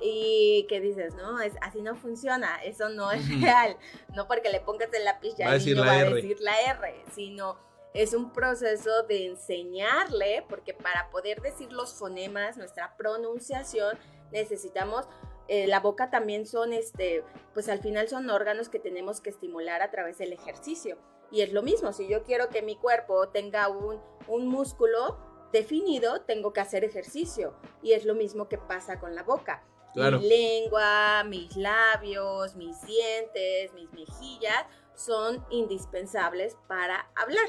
[0.00, 3.76] Y que dices, no, es, así no funciona, eso no es real,
[4.14, 7.56] no porque le pongas el lápiz ya el niño va a decir la R, sino
[7.94, 13.98] es un proceso de enseñarle, porque para poder decir los fonemas, nuestra pronunciación,
[14.32, 15.06] necesitamos
[15.48, 17.22] eh, la boca también son, este,
[17.54, 20.98] pues al final son órganos que tenemos que estimular a través del ejercicio.
[21.30, 25.18] Y es lo mismo, si yo quiero que mi cuerpo tenga un, un músculo
[25.52, 27.54] definido, tengo que hacer ejercicio.
[27.82, 29.64] Y es lo mismo que pasa con la boca.
[29.96, 37.48] Mi lengua, mis labios, mis dientes, mis mejillas son indispensables para hablar.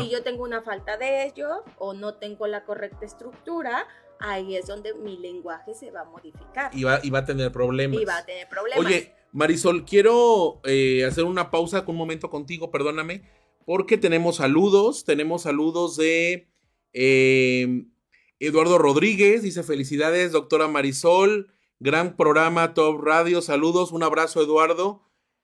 [0.00, 3.86] Si yo tengo una falta de ello o no tengo la correcta estructura,
[4.20, 6.70] ahí es donde mi lenguaje se va a modificar.
[6.74, 8.00] Y va, y va a tener problemas.
[8.00, 8.84] Y va a tener problemas.
[8.84, 13.22] Oye, Marisol, quiero eh, hacer una pausa con un momento contigo, perdóname,
[13.66, 16.48] porque tenemos saludos, tenemos saludos de
[16.92, 17.86] eh,
[18.38, 25.02] Eduardo Rodríguez, dice felicidades, doctora Marisol, gran programa Top Radio, saludos, un abrazo Eduardo.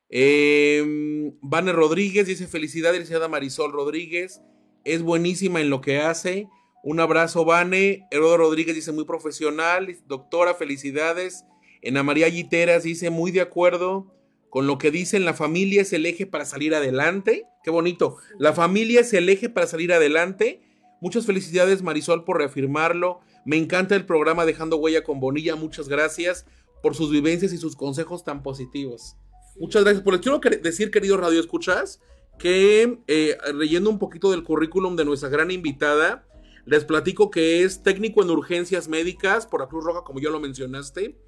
[0.08, 4.40] Eh, Vane Rodríguez dice felicidades, licenciada Marisol Rodríguez,
[4.84, 6.48] es buenísima en lo que hace.
[6.82, 8.06] Un abrazo, Vane.
[8.10, 9.94] Eduardo Rodríguez dice muy profesional.
[10.06, 11.44] Doctora, felicidades.
[11.86, 14.14] Ana María Giteras dice muy de acuerdo
[14.48, 15.24] con lo que dicen.
[15.24, 17.44] La familia es el eje para salir adelante.
[17.62, 18.16] Qué bonito.
[18.38, 20.62] La familia es el eje para salir adelante.
[21.02, 23.20] Muchas felicidades, Marisol, por reafirmarlo.
[23.44, 25.56] Me encanta el programa Dejando Huella con Bonilla.
[25.56, 26.46] Muchas gracias
[26.82, 29.16] por sus vivencias y sus consejos tan positivos.
[29.58, 30.02] Muchas gracias.
[30.02, 32.00] Por les quiero decir, querido Radio Escuchas,
[32.38, 36.26] que eh, leyendo un poquito del currículum de nuestra gran invitada,
[36.64, 40.40] les platico que es técnico en urgencias médicas por la Cruz Roja, como ya lo
[40.40, 41.18] mencionaste.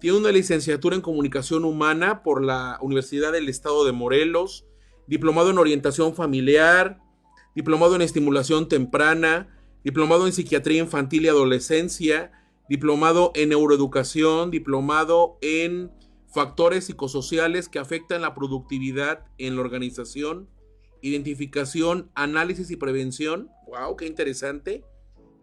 [0.00, 4.66] Tiene una licenciatura en comunicación humana por la Universidad del Estado de Morelos,
[5.06, 7.00] diplomado en orientación familiar,
[7.54, 9.55] diplomado en estimulación temprana,
[9.86, 12.32] diplomado en psiquiatría infantil y adolescencia,
[12.68, 15.92] diplomado en neuroeducación, diplomado en
[16.26, 20.50] factores psicosociales que afectan la productividad en la organización,
[21.02, 23.48] identificación, análisis y prevención.
[23.68, 23.94] ¡Wow!
[23.94, 24.82] ¡Qué interesante!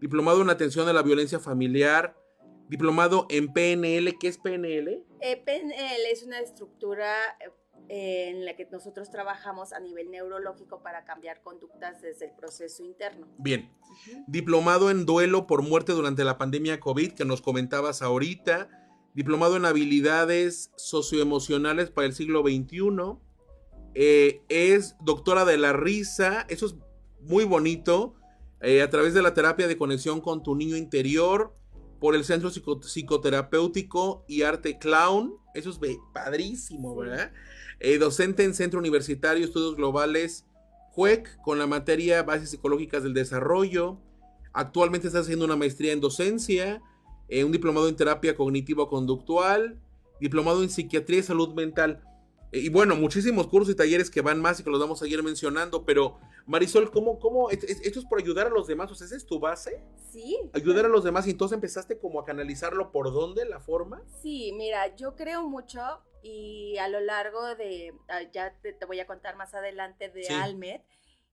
[0.02, 2.14] Diplomado en atención a la violencia familiar,
[2.68, 4.18] diplomado en PNL.
[4.20, 5.06] ¿Qué es PNL?
[5.22, 7.14] Eh, PNL es una estructura
[7.88, 12.82] eh, en la que nosotros trabajamos a nivel neurológico para cambiar conductas desde el proceso
[12.82, 13.26] interno.
[13.38, 13.70] Bien.
[14.26, 18.68] Diplomado en duelo por muerte durante la pandemia COVID, que nos comentabas ahorita.
[19.14, 23.18] Diplomado en habilidades socioemocionales para el siglo XXI.
[23.94, 26.46] Eh, es doctora de la risa.
[26.48, 26.74] Eso es
[27.20, 28.14] muy bonito.
[28.60, 31.54] a través de la terapia de conexión con tu niño interior
[32.00, 35.34] por el Centro Psicoterapéutico y Arte Clown.
[35.54, 35.78] Eso es
[36.12, 37.32] padrísimo, ¿verdad?
[37.80, 40.44] Eh, docente en Centro Universitario Estudios Globales
[40.94, 43.98] JUEC con la materia Bases Psicológicas del Desarrollo.
[44.52, 46.80] Actualmente está haciendo una maestría en docencia,
[47.28, 49.78] eh, un diplomado en terapia cognitivo-conductual,
[50.20, 52.02] diplomado en psiquiatría y salud mental.
[52.54, 55.20] Y bueno, muchísimos cursos y talleres que van más y que los vamos a seguir
[55.24, 58.92] mencionando, pero Marisol, ¿cómo, cómo, esto es por ayudar a los demás?
[58.92, 59.82] O sea, ¿esa es tu base?
[60.12, 60.38] Sí.
[60.52, 64.04] Ayudar a los demás y entonces empezaste como a canalizarlo por dónde, la forma?
[64.22, 65.80] Sí, mira, yo creo mucho
[66.22, 70.80] y a lo largo de, ah, ya te, voy a contar más adelante de Almed,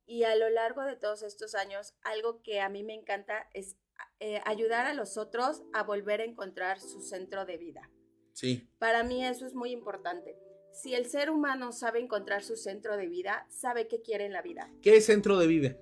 [0.08, 3.78] y a lo largo de todos estos años, algo que a mí me encanta es
[4.20, 7.90] eh, ayudar a los otros a volver a encontrar su centro de vida.
[8.34, 8.68] Sí.
[8.80, 10.36] Para mí eso es muy importante
[10.72, 14.42] si el ser humano sabe encontrar su centro de vida, sabe qué quiere en la
[14.42, 14.72] vida.
[14.82, 15.78] ¿Qué es centro de vida?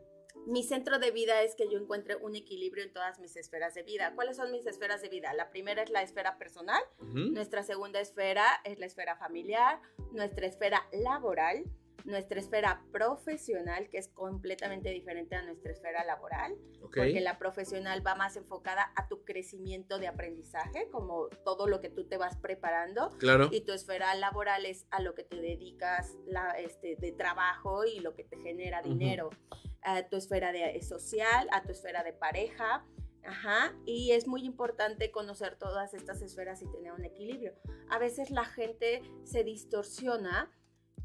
[0.47, 3.83] Mi centro de vida es que yo encuentre un equilibrio en todas mis esferas de
[3.83, 4.13] vida.
[4.15, 5.33] ¿Cuáles son mis esferas de vida?
[5.33, 9.79] La primera es la esfera personal, nuestra segunda esfera es la esfera familiar,
[10.11, 11.65] nuestra esfera laboral,
[12.05, 18.15] nuestra esfera profesional, que es completamente diferente a nuestra esfera laboral, porque la profesional va
[18.15, 23.09] más enfocada a tu crecimiento de aprendizaje, como todo lo que tú te vas preparando,
[23.19, 23.49] claro.
[23.51, 27.99] y tu esfera laboral es a lo que te dedicas la, este, de trabajo y
[27.99, 29.29] lo que te genera dinero,
[29.81, 32.85] a tu esfera de, social, a tu esfera de pareja,
[33.25, 37.53] Ajá, y es muy importante conocer todas estas esferas y tener un equilibrio.
[37.89, 40.49] A veces la gente se distorsiona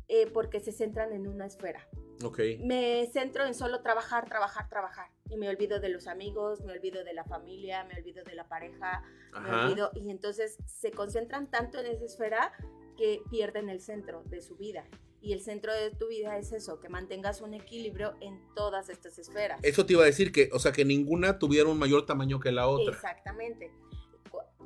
[0.09, 1.87] eh, porque se centran en una esfera.
[2.23, 2.59] Okay.
[2.59, 5.11] Me centro en solo trabajar, trabajar, trabajar.
[5.29, 8.49] Y me olvido de los amigos, me olvido de la familia, me olvido de la
[8.49, 9.03] pareja,
[9.43, 9.91] me olvido.
[9.95, 12.53] Y entonces se concentran tanto en esa esfera
[12.97, 14.85] que pierden el centro de su vida.
[15.21, 19.19] Y el centro de tu vida es eso, que mantengas un equilibrio en todas estas
[19.19, 19.59] esferas.
[19.63, 22.53] Eso te iba a decir que, o sea, que ninguna tuviera un mayor tamaño que
[22.53, 22.95] la otra.
[22.95, 23.73] Exactamente.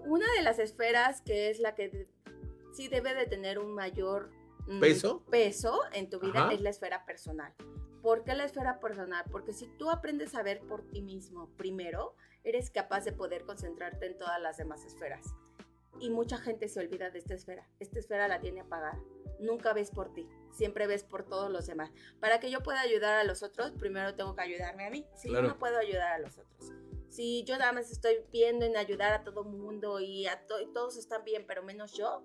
[0.04, 2.08] Una de las esferas que es la que
[2.72, 4.30] sí debe de tener un mayor
[4.80, 7.54] peso, peso en tu vida es la esfera personal.
[8.02, 9.24] ¿Por qué la esfera personal?
[9.30, 14.06] Porque si tú aprendes a ver por ti mismo primero, eres capaz de poder concentrarte
[14.06, 15.34] en todas las demás esferas.
[16.00, 17.68] Y mucha gente se olvida de esta esfera.
[17.80, 19.00] Esta esfera la tiene apagada.
[19.40, 21.90] Nunca ves por ti, siempre ves por todos los demás.
[22.20, 25.06] Para que yo pueda ayudar a los otros, primero tengo que ayudarme a mí.
[25.14, 26.72] Si yo no puedo ayudar a los otros.
[27.08, 31.24] Si yo nada más estoy viendo en ayudar a todo mundo y, a todos están
[31.24, 32.22] bien, pero menos yo,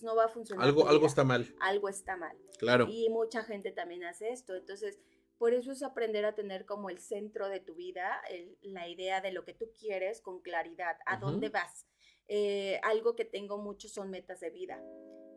[0.00, 0.66] pues, no va a funcionar.
[0.66, 1.46] Algo, algo está mal.
[1.60, 2.36] Algo está mal.
[2.58, 2.86] Claro.
[2.88, 4.54] Y mucha gente también hace esto.
[4.54, 4.98] Entonces,
[5.38, 8.20] por eso es aprender a tener como el centro de tu vida,
[8.62, 11.86] la idea de lo que tú quieres con claridad, a dónde vas.
[12.28, 14.82] Eh, algo que tengo mucho son metas de vida.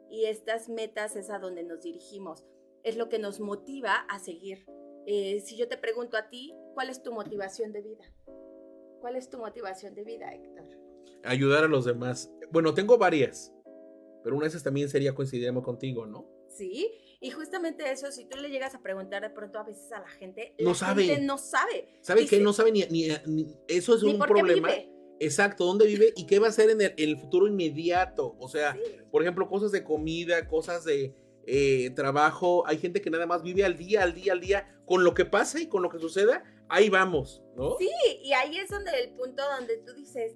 [0.10, 2.45] Y estas metas es a donde nos dirigimos.
[2.84, 4.65] Es lo que nos motiva a seguir.
[5.06, 8.13] Eh, si yo te pregunto a ti, ¿cuál es tu motivación de vida?
[9.02, 10.65] ¿Cuál es tu motivación de vida, Héctor?
[11.23, 12.32] Ayudar a los demás.
[12.52, 13.54] Bueno, tengo varias.
[14.24, 16.28] Pero una de esas también sería coincidiremos contigo, ¿no?
[16.50, 20.00] Sí, y justamente eso, si tú le llegas a preguntar de pronto a veces a
[20.00, 21.06] la gente, no la sabe.
[21.06, 21.90] Gente no sabe.
[22.02, 23.08] ¿Sabe que No sabe ni, ni,
[23.68, 24.70] eso es un problema.
[25.20, 28.36] Exacto, dónde vive y qué va a hacer en el, futuro inmediato.
[28.40, 28.78] O sea,
[29.12, 32.68] por ejemplo, cosas de comida, cosas de eh, trabajo.
[32.68, 35.26] Hay gente que nada más vive al día, al día, al día, con lo que
[35.26, 36.44] pasa y con lo que suceda.
[36.68, 37.78] Ahí vamos, ¿no?
[37.78, 37.90] Sí,
[38.24, 40.36] y ahí es donde el punto donde tú dices,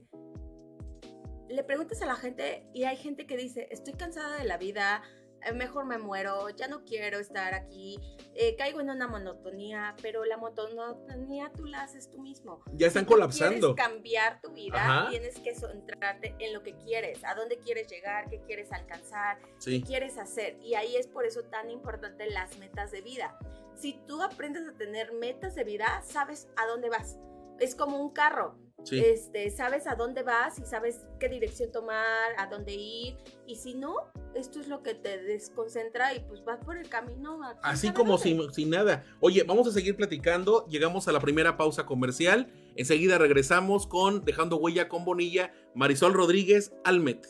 [1.49, 5.01] le preguntas a la gente y hay gente que dice, estoy cansada de la vida,
[5.43, 7.99] eh, mejor me muero, ya no quiero estar aquí,
[8.33, 12.63] eh, caigo en una monotonía, pero la monotonía tú la haces tú mismo.
[12.73, 13.75] Ya están colapsando.
[13.75, 18.29] quieres cambiar tu vida, tienes que centrarte en lo que quieres, a dónde quieres llegar,
[18.29, 20.57] qué quieres alcanzar, qué quieres hacer.
[20.62, 23.38] Y ahí es por eso tan importante las metas de vida.
[23.75, 27.19] Si tú aprendes a tener metas de vida, sabes a dónde vas.
[27.60, 28.55] Es como un carro
[28.91, 33.17] este, sabes a dónde vas y sabes qué dirección tomar, a dónde ir.
[33.45, 33.95] Y si no,
[34.36, 37.39] esto es lo que te desconcentra y pues vas por el camino.
[37.62, 39.04] Así como sin, sin, nada.
[39.19, 40.65] Oye, vamos a seguir platicando.
[40.67, 42.52] Llegamos a la primera pausa comercial.
[42.76, 47.28] Enseguida regresamos con Dejando Huella con Bonilla, Marisol Rodríguez, Almet.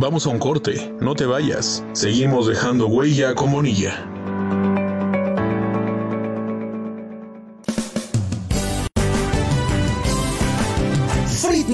[0.00, 1.84] Vamos a un corte, no te vayas.
[1.92, 4.19] Seguimos dejando huella con Bonilla.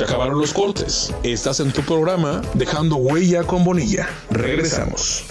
[0.00, 1.14] Se acabaron los cortes.
[1.22, 4.08] Estás en tu programa Dejando Huella con Bonilla.
[4.30, 5.26] Regresamos.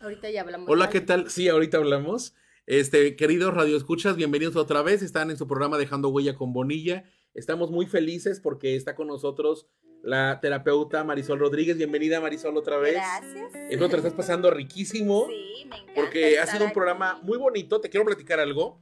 [0.00, 0.68] Ahorita ya hablamos.
[0.68, 1.30] Hola, ¿qué tal?
[1.30, 2.34] Sí, ahorita hablamos.
[2.66, 5.00] Este, queridos radioescuchas, bienvenidos otra vez.
[5.02, 7.04] Están en su programa Dejando Huella con Bonilla.
[7.34, 9.68] Estamos muy felices porque está con nosotros
[10.02, 11.76] la terapeuta Marisol Rodríguez.
[11.76, 12.94] Bienvenida Marisol otra vez.
[12.94, 13.54] Gracias.
[13.70, 15.28] Espero te estás pasando riquísimo.
[15.28, 15.92] Sí, me encanta.
[15.94, 17.80] Porque ha sido un programa muy bonito.
[17.80, 18.80] Te quiero platicar algo.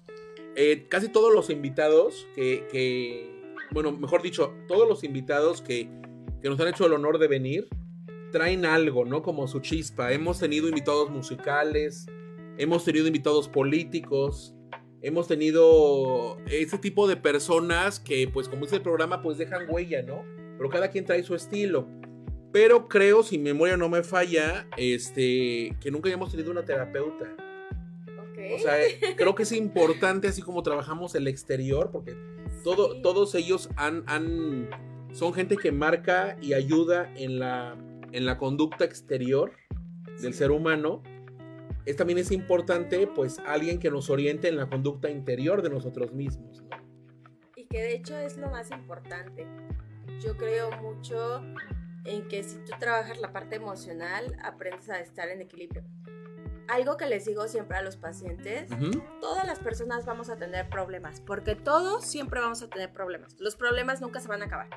[0.57, 3.38] Eh, casi todos los invitados que
[3.70, 5.88] bueno, mejor dicho, todos los invitados que,
[6.42, 7.68] nos han hecho el honor de venir
[8.33, 9.22] traen algo, ¿no?
[9.22, 10.12] Como su chispa.
[10.12, 12.07] Hemos tenido invitados musicales,
[12.59, 14.54] hemos tenido invitados políticos,
[15.02, 20.02] hemos tenido ese tipo de personas que, pues como dice el programa, pues dejan huella,
[20.02, 20.24] ¿no?
[20.57, 21.88] Pero cada quien trae su estilo.
[22.52, 27.37] Pero creo, si memoria no me falla, este, que nunca hayamos tenido una terapeuta.
[28.54, 28.76] O sea,
[29.16, 32.16] creo que es importante, así como trabajamos el exterior, porque
[32.62, 34.68] todos ellos han, han,
[35.12, 37.76] son gente que marca y ayuda en la,
[38.12, 39.52] en la conducta exterior
[40.20, 41.02] del ser humano.
[41.84, 46.12] Es, también es importante, pues, alguien que nos oriente en la conducta interior de nosotros
[46.12, 46.62] mismos.
[47.56, 49.46] Y que de hecho es lo más importante.
[50.20, 51.42] Yo creo mucho
[52.04, 55.82] en que si tú trabajas la parte emocional, aprendes a estar en equilibrio
[56.68, 58.70] algo que les digo siempre a los pacientes,
[59.20, 63.35] todas las personas vamos a tener problemas, porque todos siempre vamos a tener problemas.
[63.40, 64.68] Los problemas nunca se van a acabar.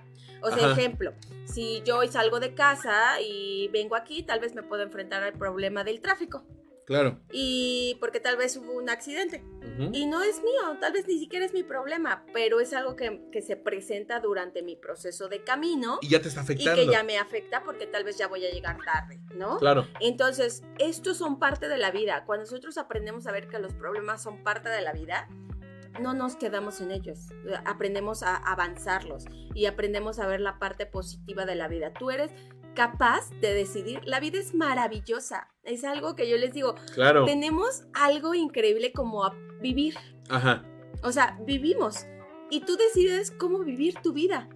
[0.42, 1.14] O sea, ejemplo,
[1.46, 5.34] si yo hoy salgo de casa y vengo aquí, tal vez me puedo enfrentar al
[5.34, 6.44] problema del tráfico.
[6.92, 7.22] Claro.
[7.32, 9.46] Y porque tal vez hubo un accidente.
[9.94, 13.30] Y no es mío, tal vez ni siquiera es mi problema, pero es algo que,
[13.32, 16.00] que, se presenta durante mi proceso de camino.
[16.02, 16.82] Y ya te está afectando.
[16.82, 19.58] Y que ya me afecta porque tal vez ya voy a llegar tarde, ¿no?
[19.58, 19.88] Claro.
[20.02, 22.26] Entonces, estos son parte de la vida.
[22.26, 25.30] Cuando nosotros aprendemos a ver que los problemas son parte de la vida,
[26.02, 27.30] no nos quedamos en ellos,
[27.66, 31.94] aprendemos a avanzarlos y aprendemos a ver la parte positiva de la vida.
[31.94, 32.32] Tú eres
[32.76, 34.02] capaz de decidir.
[34.06, 35.48] La vida es maravillosa.
[35.64, 36.76] Es algo que yo les digo.
[36.94, 37.26] Claro.
[37.26, 39.96] Tenemos algo increíble como a vivir.
[40.30, 40.64] Ajá.
[41.04, 42.06] O sea, vivimos.
[42.50, 44.50] Y tú decides cómo vivir tu vida.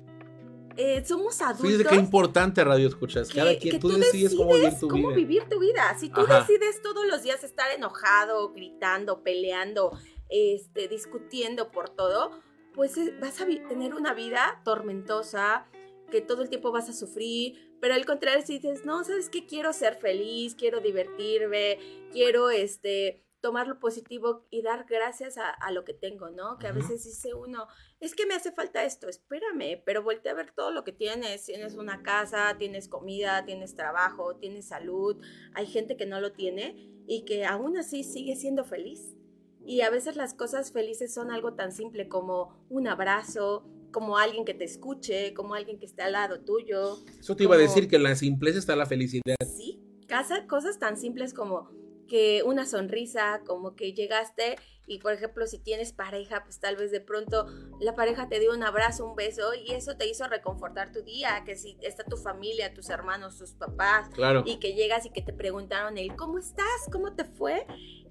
[0.78, 1.72] eh, somos adultos.
[1.72, 3.30] Fíjate qué importante radio escuchas.
[3.30, 5.16] Cada quien, tú, decides, cómo vivir tu cómo vida.
[5.16, 5.96] vivir tu vida.
[5.98, 9.98] Si tú decides todos los días estar enojado, gritando, peleando,
[10.30, 12.32] este, discutiendo por todo,
[12.74, 15.66] pues eh, vas a tener una vida tormentosa,
[16.12, 19.46] que todo el tiempo vas a sufrir, pero al contrario, si dices, no, ¿sabes qué?
[19.46, 21.78] Quiero ser feliz, quiero divertirme,
[22.12, 26.58] quiero, este, tomar lo positivo y dar gracias a, lo que tengo, ¿no?
[26.58, 27.68] Que a veces dice uno,
[28.00, 31.46] es que me hace falta esto, espérame, pero voltea a ver todo lo que tienes.
[31.46, 35.24] Tienes una casa, tienes comida, tienes trabajo, tienes salud.
[35.54, 39.16] Hay gente que no lo tiene y que aún así sigue siendo feliz.
[39.64, 43.64] Y a veces las cosas felices son algo tan simple como un abrazo,
[43.96, 46.98] como alguien que te escuche, como alguien que esté al lado tuyo.
[47.18, 49.38] Eso te iba a decir que en la simpleza está la felicidad.
[49.56, 51.70] Sí, casa, cosas tan simples como
[52.06, 56.92] que una sonrisa, como que llegaste y por ejemplo si tienes pareja, pues tal vez
[56.92, 57.48] de pronto
[57.80, 61.44] la pareja te dio un abrazo, un beso y eso te hizo reconfortar tu día,
[61.46, 64.44] que si está tu familia, tus hermanos, tus papás claro.
[64.46, 66.90] y que llegas y que te preguntaron el ¿cómo estás?
[66.92, 67.66] ¿Cómo te fue?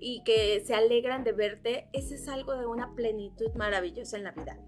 [0.06, 4.32] y que se alegran de verte, eso es algo de una plenitud maravillosa en la
[4.32, 4.58] vida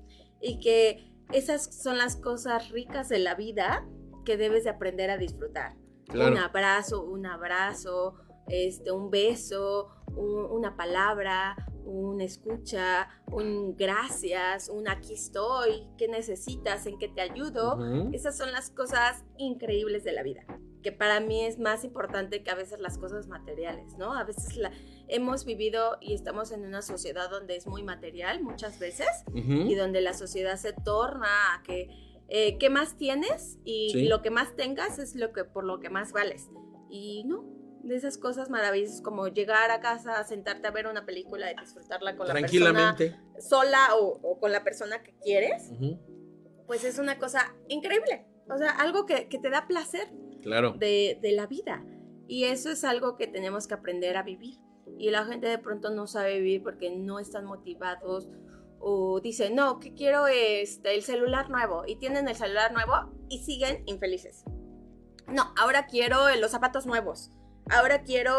[0.40, 3.86] y que esas son las cosas ricas de la vida
[4.24, 5.74] que debes de aprender a disfrutar.
[6.14, 8.14] Un abrazo, un abrazo,
[8.48, 16.98] este, un beso, una palabra, un escucha, un gracias, un aquí estoy, qué necesitas, en
[16.98, 17.78] qué te ayudo.
[18.12, 20.44] Esas son las cosas increíbles de la vida,
[20.82, 24.14] que para mí es más importante que a veces las cosas materiales, ¿no?
[24.14, 24.70] A veces la,
[25.08, 30.00] hemos vivido y estamos en una sociedad donde es muy material muchas veces y donde
[30.00, 31.88] la sociedad se torna a que
[32.28, 35.90] eh, qué más tienes y lo que más tengas es lo que por lo que
[35.90, 36.48] más vales.
[36.90, 37.44] Y no,
[37.82, 42.16] de esas cosas maravillosas como llegar a casa, sentarte a ver una película y disfrutarla
[42.16, 42.96] con la persona
[43.38, 45.70] sola o, con la persona que quieres,
[46.66, 48.26] pues es una cosa increíble.
[48.48, 50.08] O sea, algo que, te da placer
[50.42, 50.72] claro.
[50.72, 51.84] de, de, la vida.
[52.28, 54.58] Y eso es algo que tenemos que aprender a vivir.
[54.98, 58.28] Y la gente de pronto no sabe vivir porque no están motivados
[58.78, 61.84] o dicen, no, que quiero este, el celular nuevo.
[61.86, 64.44] Y tienen el celular nuevo y siguen infelices.
[65.28, 67.30] No, ahora quiero los zapatos nuevos
[67.70, 68.32] ahora quiero,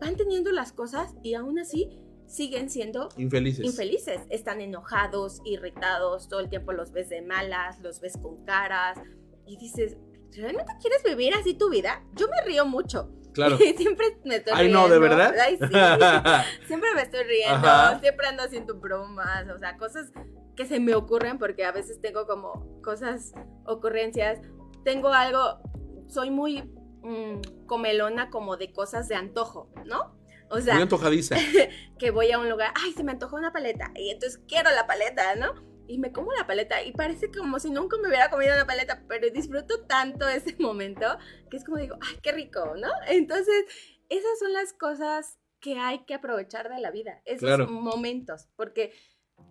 [0.00, 1.90] van teniendo las cosas y aún así
[2.26, 3.64] siguen siendo infelices.
[3.64, 4.20] infelices.
[4.30, 8.98] Están enojados, irritados, todo el tiempo los ves de malas, los ves con caras
[9.46, 9.96] y dices,
[10.32, 12.04] ¿realmente quieres vivir así tu vida?
[12.14, 13.10] Yo me río mucho.
[13.34, 13.58] Claro.
[13.76, 15.34] siempre me estoy Ay, no, ¿de verdad?
[15.38, 15.66] Ay, sí.
[16.66, 17.68] siempre me estoy riendo,
[18.00, 20.12] siempre ando haciendo bromas, o sea, cosas
[20.56, 23.34] que se me ocurren porque a veces tengo como cosas,
[23.66, 24.38] ocurrencias.
[24.84, 25.60] Tengo algo,
[26.08, 26.62] soy muy
[27.04, 30.16] Mm, comelona como de cosas de antojo, ¿no?
[30.48, 31.36] O sea, muy antojadiza.
[31.98, 34.86] que voy a un lugar, ay, se me antojó una paleta, y entonces quiero la
[34.86, 35.52] paleta, ¿no?
[35.86, 39.02] Y me como la paleta y parece como si nunca me hubiera comido una paleta,
[39.08, 41.18] pero disfruto tanto ese momento
[41.50, 42.88] que es como digo, ay, qué rico, ¿no?
[43.08, 43.64] Entonces,
[44.08, 48.92] esas son las cosas que hay que aprovechar de la vida, esos momentos, porque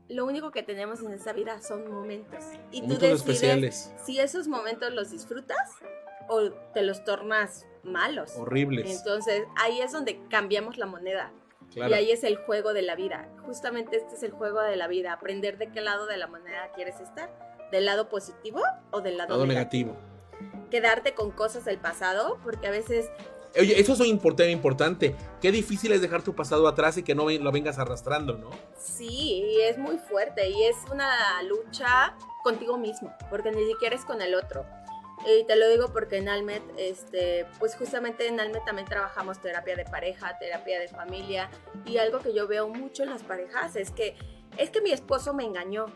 [0.09, 2.43] lo único que tenemos en esta vida son momentos.
[2.71, 3.93] Y tú decides especiales.
[4.05, 5.57] si esos momentos los disfrutas
[6.27, 8.35] o te los tornas malos.
[8.37, 8.97] Horribles.
[8.97, 11.31] Entonces ahí es donde cambiamos la moneda.
[11.75, 13.29] Y ahí es el juego de la vida.
[13.45, 15.13] Justamente este es el juego de la vida.
[15.13, 17.29] Aprender de qué lado de la moneda quieres estar.
[17.71, 18.61] ¿Del lado positivo
[18.91, 19.97] o del lado, negativo?
[20.69, 23.09] Quedarte con cosas del pasado, porque a veces...
[23.57, 25.15] Oye, eso es un importante, importante.
[25.41, 28.49] Qué difícil es dejar tu pasado atrás y que no lo vengas arrastrando, ¿no?
[28.77, 34.21] Sí, es muy fuerte y es una lucha contigo mismo, porque ni siquiera es con
[34.21, 34.65] el otro.
[35.25, 39.75] Y te lo digo porque en Almet, este, pues justamente en Almet también trabajamos terapia
[39.75, 41.49] de pareja, terapia de familia.
[41.85, 44.15] Y algo que yo veo mucho en las parejas es que
[44.57, 45.87] es que mi esposo me engañó.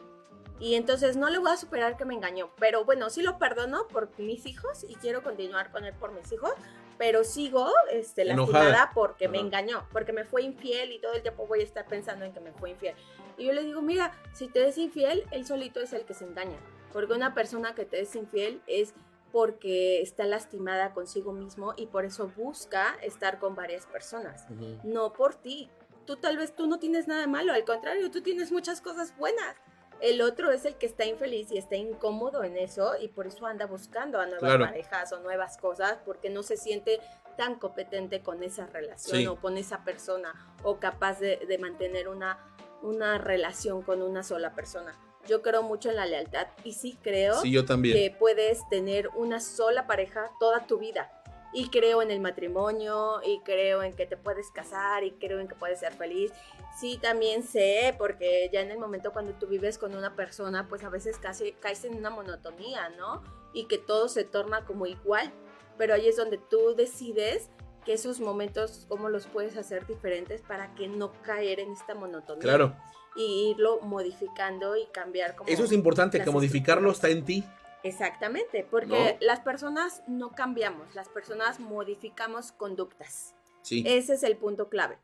[0.60, 2.50] Y entonces no le voy a superar que me engañó.
[2.58, 6.32] Pero bueno, sí lo perdono por mis hijos y quiero continuar con él por mis
[6.32, 6.52] hijos.
[6.98, 11.46] Pero sigo este, lastimada porque me engañó, porque me fue infiel y todo el tiempo
[11.46, 12.96] voy a estar pensando en que me fue infiel.
[13.38, 16.26] Y yo le digo, mira, si te es infiel, él solito es el que se
[16.26, 16.58] engaña.
[16.92, 18.96] Porque una persona que te es infiel es
[19.32, 24.46] porque está lastimada consigo mismo y por eso busca estar con varias personas,
[24.84, 25.70] no por ti.
[26.06, 29.56] Tú tal vez tú no tienes nada malo, al contrario, tú tienes muchas cosas buenas.
[30.00, 33.46] El otro es el que está infeliz y está incómodo en eso y por eso
[33.48, 37.00] anda buscando a nuevas parejas o nuevas cosas porque no se siente
[37.36, 42.38] tan competente con esa relación o con esa persona o capaz de, de mantener una,
[42.84, 44.96] una relación con una sola persona.
[45.28, 47.96] Yo creo mucho en la lealtad y sí creo yo también.
[47.96, 51.12] que puedes tener una sola pareja toda tu vida
[51.54, 55.48] y creo en el matrimonio y creo en que te puedes casar y creo en
[55.48, 56.32] que puedes ser feliz.
[56.80, 60.84] Sí, también sé, porque ya en el momento cuando tú vives con una persona, pues
[60.84, 63.24] a veces casi caes en una monotonía, ¿no?
[63.54, 65.32] Y que todo se torna como igual,
[65.78, 67.50] pero ahí es donde tú decides
[67.86, 72.44] que esos momentos, cómo los puedes hacer diferentes para que no caer en esta monotonía.
[72.44, 72.76] Claro.
[73.18, 75.50] Y irlo modificando y cambiar como...
[75.50, 77.44] Eso es importante, que modificarlo está en ti.
[77.84, 83.36] Exactamente, porque las personas no cambiamos, las personas modificamos conductas.
[83.62, 83.84] Sí.
[83.86, 85.00] Ese es el punto clave.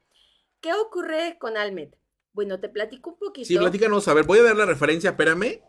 [0.62, 1.90] ¿Qué ocurre con Almed?
[2.34, 3.48] Bueno, te platico un poquito.
[3.48, 4.08] Sí, platícanos.
[4.08, 5.62] A ver, voy a dar la referencia, espérame.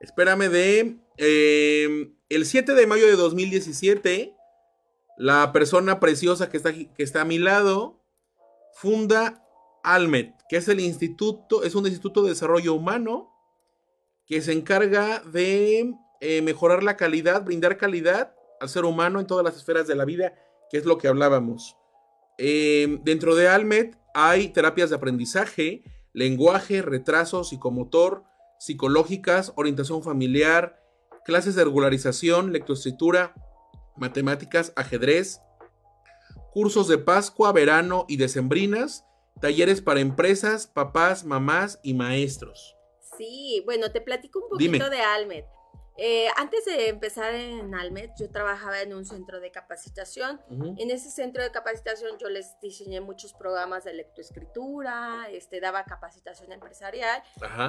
[0.00, 0.96] Espérame de...
[1.18, 4.34] Eh, el 7 de mayo de 2017,
[5.16, 8.02] la persona preciosa que está, que está a mi lado
[8.74, 9.42] funda
[9.82, 13.32] Almed, que es el instituto, es un instituto de desarrollo humano
[14.26, 19.44] que se encarga de eh, mejorar la calidad, brindar calidad al ser humano en todas
[19.44, 20.34] las esferas de la vida,
[20.70, 21.76] que es lo que hablábamos.
[22.38, 25.82] Em, dentro de Almet hay terapias de aprendizaje,
[26.12, 28.24] lenguaje, retraso, psicomotor,
[28.58, 30.82] psicológicas, orientación familiar,
[31.24, 33.34] clases de regularización, lectoescritura,
[33.96, 35.40] matemáticas, ajedrez,
[36.52, 39.05] cursos de Pascua, verano y decembrinas,
[39.40, 42.76] talleres para empresas, papás, mamás y maestros.
[43.16, 45.46] Sí, bueno, te platico un poquito de Almet.
[45.98, 50.40] Eh, antes de empezar en Almet, yo trabajaba en un centro de capacitación.
[50.50, 56.52] En ese centro de capacitación yo les diseñé muchos programas de lectoescritura, este, daba capacitación
[56.52, 57.22] empresarial.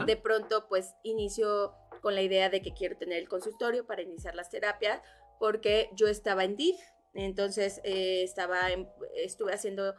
[0.05, 4.35] De pronto, pues, inicio con la idea de que quiero tener el consultorio para iniciar
[4.35, 5.01] las terapias,
[5.39, 6.77] porque yo estaba en DIF,
[7.13, 8.67] entonces eh, estaba
[9.15, 9.95] estuve haciendo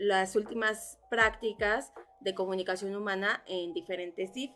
[0.00, 4.50] las últimas prácticas de comunicación humana en diferentes DIF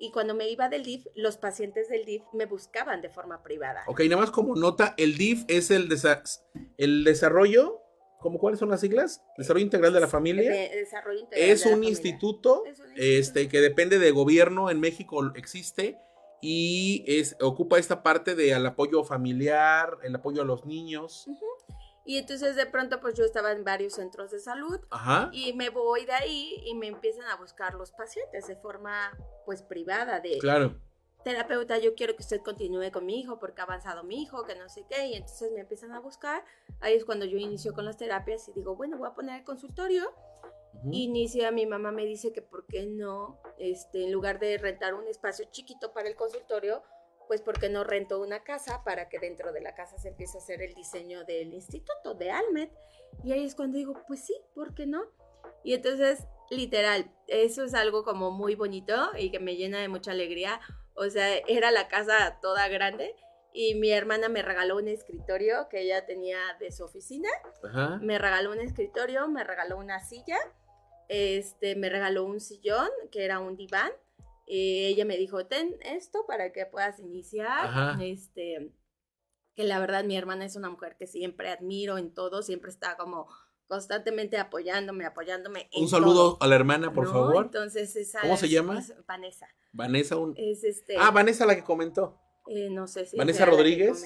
[0.00, 3.84] y cuando me iba del DIF, los pacientes del DIF me buscaban de forma privada.
[3.86, 5.88] Ok, nada más como nota, el DIF es el,
[6.78, 7.80] el desarrollo,
[8.18, 9.22] ¿cómo cuáles son las siglas?
[9.36, 10.50] Desarrollo Integral de la Familia.
[10.50, 12.64] desarrollo integral es, un instituto,
[12.96, 15.96] este que depende de gobierno en México existe
[16.40, 21.28] y es ocupa esta parte de al apoyo familiar, el apoyo a los niños.
[22.08, 24.80] Y entonces de pronto pues yo estaba en varios centros de salud
[25.30, 29.60] y me voy de ahí y me empiezan a buscar los pacientes de forma pues
[29.60, 30.38] privada de...
[30.38, 30.74] Claro.
[31.22, 34.54] Terapeuta, yo quiero que usted continúe con mi hijo porque ha avanzado mi hijo, que
[34.54, 36.42] no sé qué, y entonces me empiezan a buscar.
[36.80, 39.44] Ahí es cuando yo inicio con las terapias y digo, bueno, voy a poner el
[39.44, 40.10] consultorio.
[40.90, 45.06] Inicia, mi mamá me dice que por qué no, este, en lugar de rentar un
[45.08, 46.82] espacio chiquito para el consultorio,
[47.28, 50.40] pues porque no rento una casa para que dentro de la casa se empiece a
[50.40, 52.72] hacer el diseño del instituto de Almet.
[53.22, 55.04] Y ahí es cuando digo, pues sí, ¿por qué no?
[55.62, 60.12] Y entonces, literal, eso es algo como muy bonito y que me llena de mucha
[60.12, 60.60] alegría.
[60.94, 63.14] O sea, era la casa toda grande
[63.52, 67.28] y mi hermana me regaló un escritorio que ella tenía de su oficina.
[68.00, 70.38] Me regaló un escritorio, me regaló una silla,
[71.08, 73.92] este, me regaló un sillón que era un diván
[74.48, 78.00] eh, ella me dijo, ten esto para que puedas iniciar.
[78.00, 78.72] Este,
[79.54, 82.96] que la verdad mi hermana es una mujer que siempre admiro en todo, siempre está
[82.96, 83.28] como
[83.66, 85.68] constantemente apoyándome, apoyándome.
[85.76, 87.44] un saludo a la hermana, por favor.
[87.44, 88.82] Entonces, esa ¿Cómo se llama?
[89.06, 89.46] Vanessa.
[89.72, 90.32] Vanessa, un...
[90.36, 92.18] es este, Ah, Vanessa la que comentó.
[92.46, 93.18] Eh, no sé si.
[93.18, 94.02] Vanessa Rodríguez.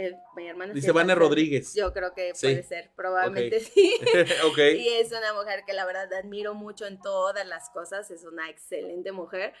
[0.00, 1.74] Eh, mi hermana Dice Vanessa Rodríguez.
[1.74, 3.92] Yo creo que puede ser, probablemente sí.
[4.46, 4.58] ok.
[4.78, 8.48] Y es una mujer que la verdad admiro mucho en todas las cosas, es una
[8.48, 9.52] excelente mujer.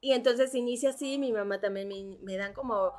[0.00, 2.92] Y entonces inicia así, mi mamá también me, me dan como,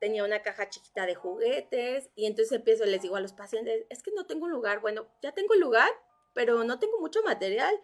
[0.00, 4.02] tenía una caja chiquita de juguetes y entonces empiezo, les digo a los pacientes, es
[4.02, 5.90] que no tengo lugar, bueno, ya tengo lugar,
[6.34, 7.74] pero no tengo mucho material.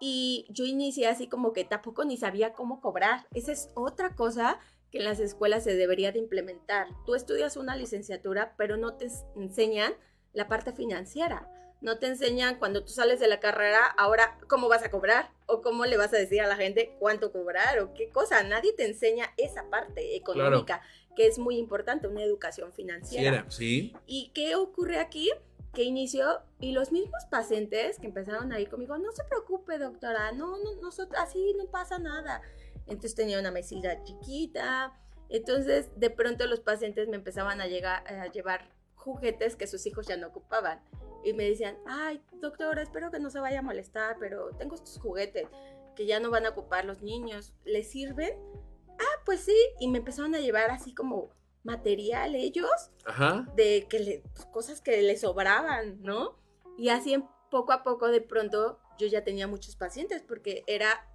[0.00, 3.26] Y yo inicié así como que tampoco ni sabía cómo cobrar.
[3.34, 4.58] Esa es otra cosa
[4.90, 6.88] que en las escuelas se debería de implementar.
[7.06, 9.94] Tú estudias una licenciatura, pero no te enseñan
[10.32, 11.48] la parte financiera.
[11.80, 15.62] No te enseñan cuando tú sales de la carrera, ahora cómo vas a cobrar o
[15.62, 18.42] cómo le vas a decir a la gente cuánto cobrar o qué cosa.
[18.42, 20.82] Nadie te enseña esa parte económica
[21.16, 23.46] que es muy importante, una educación financiera.
[23.48, 23.94] Sí.
[24.06, 25.30] ¿Y qué ocurre aquí?
[25.72, 30.32] Que inició y los mismos pacientes que empezaron a ir conmigo, no se preocupe doctora,
[30.32, 32.42] no, no, nosotros así no pasa nada
[32.90, 34.92] entonces tenía una mesita chiquita.
[35.28, 40.06] Entonces, de pronto los pacientes me empezaban a, llegar, a llevar juguetes que sus hijos
[40.06, 40.82] ya no ocupaban.
[41.24, 44.98] Y me decían, ay, doctora, espero que no se vaya a molestar, pero tengo estos
[44.98, 45.48] juguetes
[45.94, 47.54] que ya no van a ocupar los niños.
[47.64, 48.32] ¿Les sirven?
[48.98, 49.56] Ah, pues sí.
[49.78, 51.30] Y me empezaron a llevar así como
[51.62, 52.90] material ellos
[53.54, 56.38] de que pues, cosas que les sobraban, ¿no?
[56.78, 61.09] Y así poco a poco de pronto yo ya tenía muchos pacientes porque era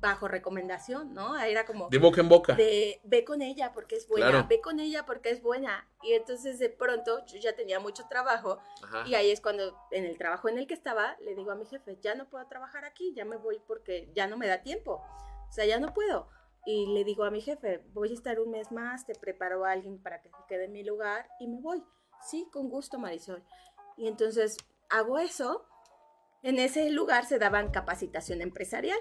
[0.00, 1.38] bajo recomendación, ¿no?
[1.38, 1.88] Era como...
[1.88, 2.54] De boca en boca.
[2.54, 5.88] De ve con ella porque es buena, ve con ella porque es buena.
[6.02, 8.58] Y entonces de pronto yo ya tenía mucho trabajo
[9.06, 11.66] y ahí es cuando en el trabajo en el que estaba le digo a mi
[11.66, 15.02] jefe, ya no puedo trabajar aquí, ya me voy porque ya no me da tiempo.
[15.48, 16.28] O sea, ya no puedo.
[16.64, 19.72] Y le digo a mi jefe, voy a estar un mes más, te preparo a
[19.72, 21.82] alguien para que se quede en mi lugar y me voy.
[22.22, 23.42] Sí, con gusto, Marisol.
[23.96, 24.56] Y entonces
[24.88, 25.66] hago eso.
[26.42, 28.98] En ese lugar se daban capacitación empresarial.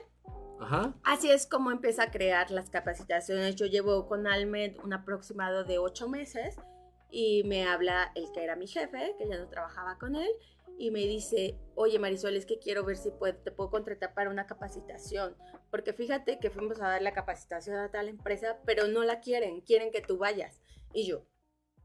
[1.03, 3.55] Así es como empieza a crear las capacitaciones.
[3.55, 6.57] Yo llevo con Almed un aproximado de ocho meses
[7.09, 10.29] y me habla el que era mi jefe, que ya no trabajaba con él,
[10.77, 13.09] y me dice, oye Marisol, es que quiero ver si
[13.43, 15.35] te puedo contratar para una capacitación,
[15.71, 19.61] porque fíjate que fuimos a dar la capacitación a tal empresa, pero no la quieren,
[19.61, 20.61] quieren que tú vayas.
[20.93, 21.25] Y yo,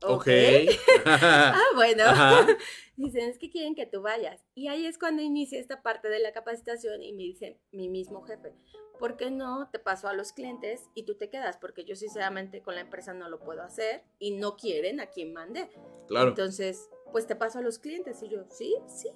[0.08, 0.26] Ok.
[1.06, 2.04] ah, bueno.
[2.96, 4.44] Dicen, es que quieren que tú vayas.
[4.54, 8.22] Y ahí es cuando inicia esta parte de la capacitación y me dice mi mismo
[8.22, 8.54] jefe,
[8.98, 11.56] ¿por qué no te paso a los clientes y tú te quedas?
[11.56, 15.32] Porque yo sinceramente con la empresa no lo puedo hacer y no quieren a quien
[15.32, 15.70] mande.
[16.06, 16.28] Claro.
[16.28, 18.22] Entonces, pues te paso a los clientes.
[18.22, 19.10] Y yo, sí, sí.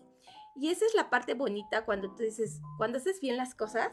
[0.57, 3.93] Y esa es la parte bonita cuando tú dices, cuando haces bien las cosas,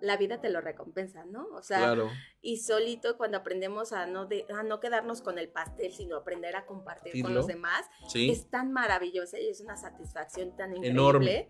[0.00, 1.46] la vida te lo recompensa, ¿no?
[1.52, 1.96] O sea,
[2.40, 6.56] y solito cuando aprendemos a no, de, a no quedarnos con el pastel, sino aprender
[6.56, 10.90] a compartir con los demás, es tan maravillosa y es una satisfacción tan increíble.
[10.90, 11.48] Enorme.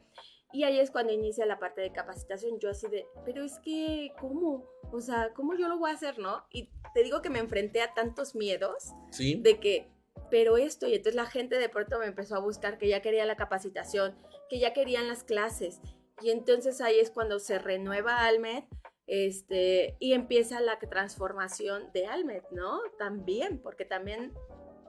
[0.52, 2.58] Y ahí es cuando inicia la parte de capacitación.
[2.58, 4.64] Yo así de, pero es que, ¿cómo?
[4.90, 6.44] O sea, ¿cómo yo lo voy a hacer, no?
[6.50, 9.36] Y te digo que me enfrenté a tantos miedos ¿Sí?
[9.40, 9.88] de que,
[10.28, 13.24] pero esto, y entonces la gente de pronto me empezó a buscar que ya quería
[13.26, 14.16] la capacitación,
[14.48, 15.80] que ya querían las clases,
[16.22, 18.64] y entonces ahí es cuando se renueva Almed
[19.06, 22.80] este, y empieza la transformación de Almed, ¿no?
[22.98, 24.32] También, porque también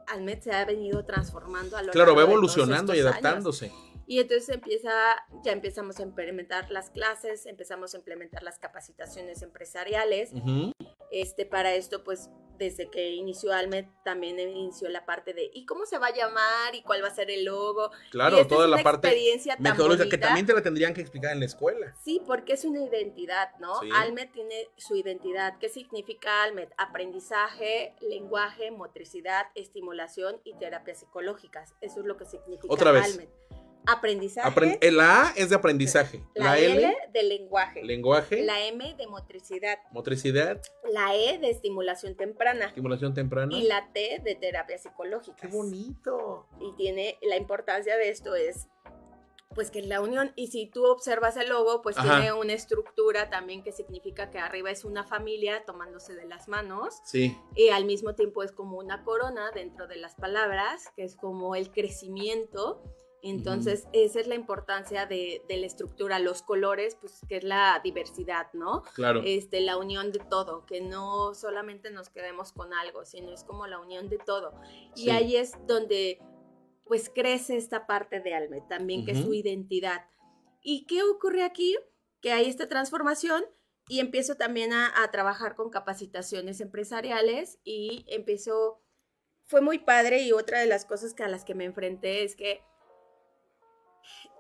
[0.08, 3.72] Almed se ha venido transformando a lo Claro, va evolucionando y adaptándose.
[4.06, 4.92] Y entonces empieza,
[5.44, 10.32] ya empezamos a implementar las clases, empezamos a implementar las capacitaciones empresariales.
[11.12, 12.30] Este, para esto, pues
[12.62, 16.76] desde que inició Almed también inició la parte de ¿y cómo se va a llamar?
[16.76, 17.89] ¿y cuál va a ser el logo?
[18.12, 19.57] Claro, toda la parte experiencia
[20.07, 21.95] que también te la tendrían que explicar en la escuela.
[22.03, 23.80] Sí, porque es una identidad, ¿no?
[23.95, 25.57] Almed tiene su identidad.
[25.59, 26.70] ¿Qué significa Almed?
[26.78, 31.74] Aprendizaje, lenguaje, motricidad, estimulación y terapias psicológicas.
[31.82, 33.05] Eso es lo que significa Otra vez.
[33.05, 33.30] Almed.
[33.86, 34.92] Aprendizaje.
[34.92, 36.24] la A es de aprendizaje.
[36.36, 37.84] La, L, de lenguaje.
[37.84, 38.44] Lenguaje.
[38.44, 39.80] La M de motricidad.
[39.92, 40.62] Motricidad.
[40.92, 42.66] La E de estimulación temprana.
[42.66, 43.56] Estimulación temprana.
[43.56, 45.38] Y la T de terapia psicológica.
[45.42, 46.48] ¡Qué bonito!
[46.60, 48.68] Y tiene, la importancia de esto es,
[49.54, 53.64] pues que la unión, y si tú observas el logo, pues tiene una estructura también
[53.64, 57.02] que significa que arriba es una familia tomándose de las manos.
[57.04, 57.38] Sí.
[57.56, 61.56] Y al mismo tiempo es como una corona dentro de las palabras, que es como
[61.56, 62.82] el crecimiento
[63.24, 68.48] entonces, esa es la importancia de, la estructura, los colores, pues que es la diversidad,
[68.54, 68.84] ¿no?
[68.96, 69.22] Claro.
[69.24, 73.68] Este, la unión de todo, que no solamente nos quedemos con algo, sino es como
[73.68, 74.54] la unión de todo.
[74.96, 76.20] Y ahí es donde,
[76.86, 80.06] pues, crece esta parte de Alme también, que es su identidad.
[80.64, 81.78] ¿Y qué ocurre aquí?
[82.22, 83.44] Que hay esta transformación
[83.88, 88.82] y empiezo también a, a trabajar con capacitaciones empresariales y empiezo,
[89.44, 92.36] fue muy padre y otra de las cosas que a las que me enfrenté es
[92.36, 92.62] que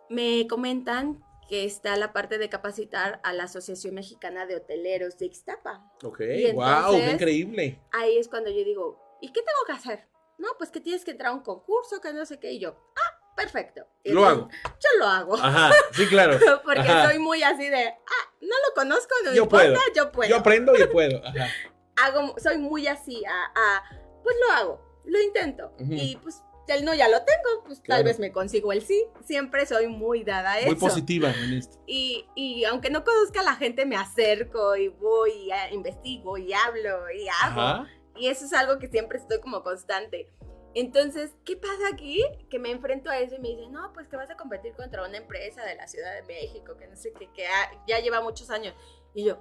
[0.09, 5.25] me comentan que está la parte de capacitar a la Asociación Mexicana de Hoteleros de
[5.25, 5.91] Ixtapa.
[6.01, 6.21] Ok,
[6.53, 7.81] wow, qué increíble.
[7.91, 10.07] Ahí es cuando yo digo, ¿y qué tengo que hacer?
[10.37, 12.77] No, pues que tienes que entrar a un concurso, que no sé qué, y yo,
[12.95, 13.85] ah, perfecto.
[14.05, 14.47] lo hago.
[14.63, 15.35] Yo lo hago.
[15.35, 16.39] Ajá, sí, claro.
[16.63, 19.93] Porque soy muy así de, ah, no lo conozco, no yo importa, puedo.
[19.93, 20.29] yo puedo.
[20.29, 21.21] Yo aprendo y puedo.
[21.25, 21.47] Ajá.
[21.97, 23.83] Hago, soy muy así, a,
[24.23, 25.73] pues lo hago, lo intento.
[25.77, 29.05] Y pues el no ya lo tengo, pues tal vez me consigo el sí.
[29.25, 30.67] Siempre soy muy dada a eso.
[30.67, 31.77] Muy positiva en esto.
[31.87, 36.53] Y, y, aunque no conozca a la gente, me acerco y voy y investigo y
[36.53, 37.87] hablo y hago.
[38.15, 40.29] Y eso es algo que siempre estoy como constante.
[40.73, 42.23] Entonces, ¿qué pasa aquí?
[42.49, 45.05] Que me enfrento a eso y me dicen, no, pues que vas a competir contra
[45.05, 47.43] una empresa de la Ciudad de México, que no sé qué, que
[47.87, 48.73] ya lleva muchos años.
[49.13, 49.37] Y yo,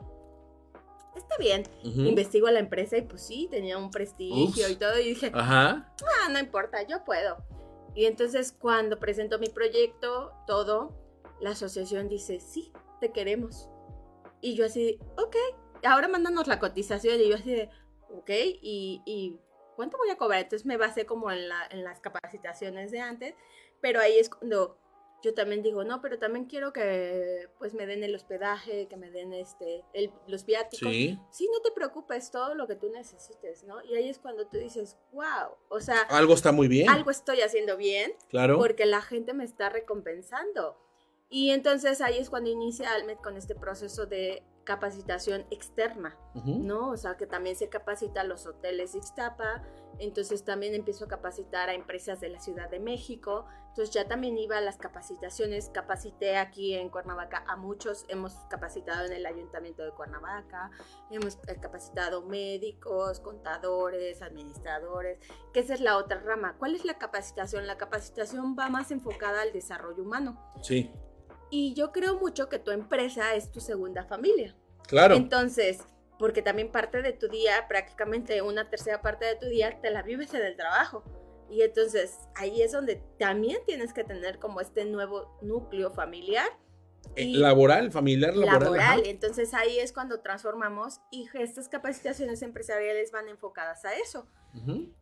[1.17, 1.65] está bien.
[1.83, 4.99] Investigo a la empresa y pues sí, tenía un prestigio y todo.
[4.99, 5.93] Y dije, Ajá.
[6.03, 7.39] ah, no importa, yo puedo.
[7.95, 10.95] Y entonces cuando presento mi proyecto, todo,
[11.41, 13.69] la asociación dice, sí, te queremos.
[14.41, 15.37] Y yo así, ok,
[15.85, 17.21] ahora mándanos la cotización.
[17.21, 17.71] Y yo así de,
[18.11, 18.31] ok,
[18.63, 19.39] y, y
[19.77, 20.43] ¿cuánto voy a cobrar?
[20.43, 23.35] Entonces me basé como en, la, en las capacitaciones de antes,
[23.81, 24.79] pero ahí es cuando
[25.23, 29.11] yo también digo, no, pero también quiero que pues me den el hospedaje, que me
[29.11, 30.89] den este, el, los viáticos.
[30.89, 31.19] Sí.
[31.31, 33.83] sí, no te preocupes, todo lo que tú necesites, ¿no?
[33.85, 36.03] Y ahí es cuando tú dices, wow, o sea...
[36.11, 36.89] Algo está muy bien.
[36.89, 38.15] Algo estoy haciendo bien.
[38.29, 38.59] Claro.
[38.59, 40.77] Porque la gente me está recompensando.
[41.29, 46.91] Y entonces ahí es cuando inicia Almed con este proceso de capacitación externa, ¿no?
[46.91, 49.63] O sea, que también se capacita a los hoteles de Ixtapa,
[49.99, 54.37] entonces también empiezo a capacitar a empresas de la Ciudad de México, entonces ya también
[54.39, 59.83] iba a las capacitaciones, capacité aquí en Cuernavaca a muchos, hemos capacitado en el Ayuntamiento
[59.83, 60.71] de Cuernavaca,
[61.11, 65.19] hemos eh, capacitado médicos, contadores, administradores,
[65.53, 66.57] que esa es la otra rama.
[66.59, 67.67] ¿Cuál es la capacitación?
[67.67, 70.53] La capacitación va más enfocada al desarrollo humano.
[70.63, 70.93] Sí.
[71.51, 74.57] Y yo creo mucho que tu empresa es tu segunda familia.
[74.87, 75.15] Claro.
[75.15, 75.81] Entonces,
[76.19, 80.03] porque también parte de tu día, prácticamente una tercera parte de tu día, te la
[80.03, 81.03] vives en el trabajo.
[81.51, 86.47] Y entonces ahí es donde también tienes que tener como este nuevo núcleo familiar.
[87.17, 88.63] Eh, laboral, familiar, laboral.
[88.63, 89.03] Laboral.
[89.07, 94.29] Entonces ahí es cuando transformamos y estas capacitaciones empresariales van enfocadas a eso.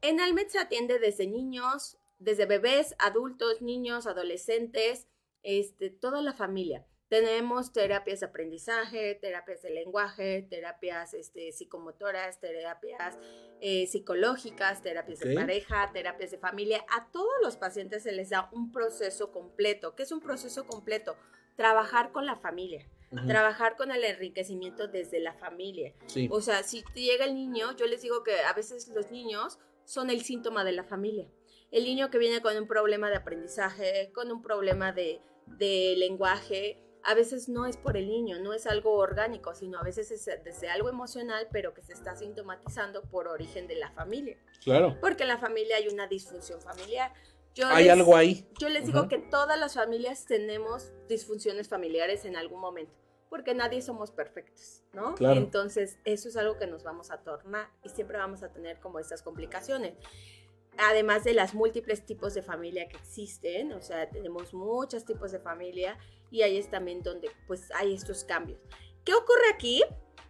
[0.02, 5.08] En Almed se atiende desde niños, desde bebés, adultos, niños, adolescentes,
[5.42, 6.86] este, toda la familia.
[7.08, 13.18] Tenemos terapias de aprendizaje, terapias de lenguaje, terapias este, psicomotoras, terapias
[13.62, 16.84] eh, psicológicas, terapias de pareja, terapias de familia.
[16.90, 19.94] A todos los pacientes se les da un proceso completo.
[19.94, 21.16] ¿Qué es un proceso completo?
[21.56, 22.86] Trabajar con la familia.
[23.26, 25.94] Trabajar con el enriquecimiento desde la familia.
[26.28, 30.10] O sea, si llega el niño, yo les digo que a veces los niños son
[30.10, 31.26] el síntoma de la familia.
[31.70, 36.82] El niño que viene con un problema de aprendizaje, con un problema de, de lenguaje,
[37.08, 40.26] a veces no es por el niño, no es algo orgánico, sino a veces es
[40.44, 44.36] desde algo emocional, pero que se está sintomatizando por origen de la familia.
[44.62, 44.96] Claro.
[45.00, 47.12] Porque en la familia hay una disfunción familiar.
[47.64, 48.46] hay algo ahí.
[48.58, 52.92] Yo les digo que todas las familias tenemos disfunciones familiares en algún momento,
[53.30, 55.14] porque nadie somos perfectos, ¿no?
[55.14, 55.40] Claro.
[55.40, 58.98] Entonces, eso es algo que nos vamos a tornar y siempre vamos a tener como
[58.98, 59.94] estas complicaciones
[60.78, 65.40] además de las múltiples tipos de familia que existen, o sea, tenemos muchos tipos de
[65.40, 65.98] familia
[66.30, 68.60] y ahí es también donde pues hay estos cambios.
[69.04, 69.82] ¿Qué ocurre aquí?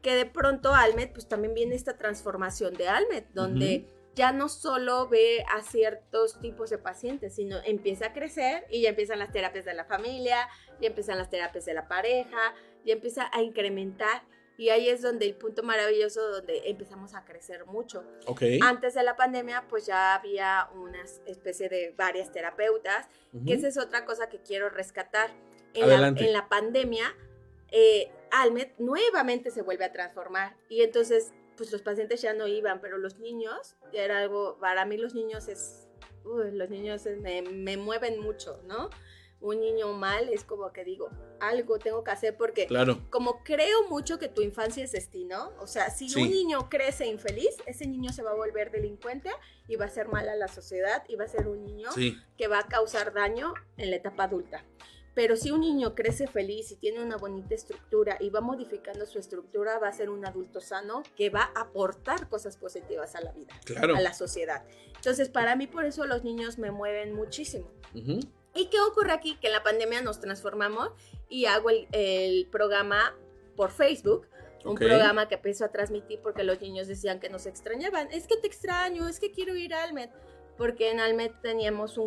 [0.03, 5.09] Que de pronto Almed, pues también viene esta transformación de Almed, donde ya no solo
[5.09, 9.64] ve a ciertos tipos de pacientes, sino empieza a crecer y ya empiezan las terapias
[9.64, 10.49] de la familia,
[10.80, 14.22] ya empiezan las terapias de la pareja, ya empieza a incrementar
[14.59, 18.05] y ahí es donde el punto maravilloso donde empezamos a crecer mucho.
[18.27, 18.59] Okay.
[18.61, 23.09] Antes de la pandemia, pues ya había una especie de varias terapeutas,
[23.47, 25.31] que esa es otra cosa que quiero rescatar.
[25.75, 27.15] En, la, en la, pandemia,
[27.71, 32.81] eh, Almed nuevamente se vuelve a transformar y entonces, pues los pacientes ya no iban,
[32.81, 35.87] pero los niños, era algo, para mí los niños es,
[36.25, 38.91] los niños me, me mueven mucho, ¿no?
[39.41, 41.11] Un niño mal, es como que digo,
[41.41, 43.01] algo tengo que hacer porque claro.
[43.11, 47.57] como creo mucho que tu infancia es destino, o sea, si un niño crece infeliz,
[47.66, 49.30] ese niño se va a volver delincuente
[49.68, 51.91] y va a ser mal a la sociedad y va a ser un niño
[52.36, 54.64] que va a causar daño en la etapa adulta.
[55.18, 59.18] Pero si un niño crece feliz y tiene una bonita estructura y va modificando su
[59.18, 63.32] estructura, va a ser un adulto sano que va a aportar cosas positivas a la
[63.32, 64.64] vida, a la sociedad.
[64.95, 67.68] Entonces, para mí, por eso los niños me mueven muchísimo.
[68.55, 69.36] ¿Y qué ocurre aquí?
[69.36, 70.90] Que en la pandemia nos transformamos
[71.28, 73.14] y hago el, programa
[73.57, 74.26] por Facebook.
[74.64, 78.09] Un programa que empezó a transmitir porque los niños decían que nos extrañaban.
[78.11, 80.11] Es que te extraño, es que quiero ir a Almet.
[80.57, 81.99] Porque en Almet teníamos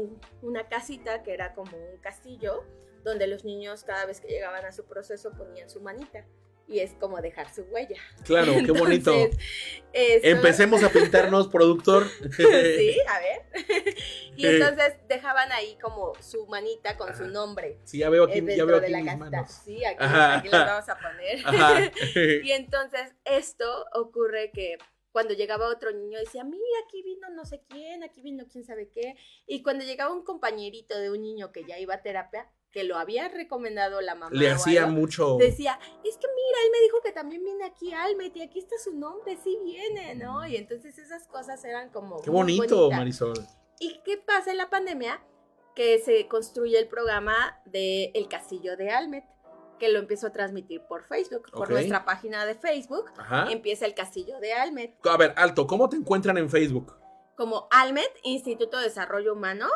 [0.42, 2.64] una casita que era como un castillo,
[3.04, 6.26] donde los niños cada vez que llegaban a su proceso ponían su manita
[6.68, 8.00] y es como dejar su huella.
[8.24, 9.14] Claro, qué bonito.
[9.94, 12.08] Empecemos a pintarnos, productor.
[12.36, 13.96] sí, a ver.
[14.38, 17.78] y entonces dejaban ahí como su manita con su nombre.
[17.84, 19.52] Sí, ya veo aquí, ya veo aquí mis manos.
[19.66, 22.42] Sí, aquí, aquí las vamos a poner.
[22.46, 24.78] y entonces esto ocurre que
[25.12, 28.90] cuando llegaba otro niño decía, mira, aquí vino no sé quién, aquí vino quién sabe
[28.90, 29.16] qué.
[29.46, 32.98] Y cuando llegaba un compañerito de un niño que ya iba a terapia, que lo
[32.98, 34.36] había recomendado la mamá.
[34.36, 35.38] Le hacía mucho.
[35.38, 38.78] Decía, es que mira, él me dijo que también viene aquí Almet y aquí está
[38.82, 40.48] su nombre, sí viene, ¿no?
[40.48, 42.22] Y entonces esas cosas eran como...
[42.22, 43.38] Qué bonito, Marisol.
[43.80, 45.22] ¿Y qué pasa en la pandemia?
[45.76, 49.26] Que se construye el programa de El Castillo de Almet,
[49.80, 53.12] que lo empezó a transmitir por Facebook, por nuestra página de Facebook.
[53.50, 54.96] Empieza El Castillo de Almet.
[55.06, 56.96] A ver, alto, ¿cómo te encuentran en Facebook?
[57.36, 59.68] Como Almet, Instituto de Desarrollo Humano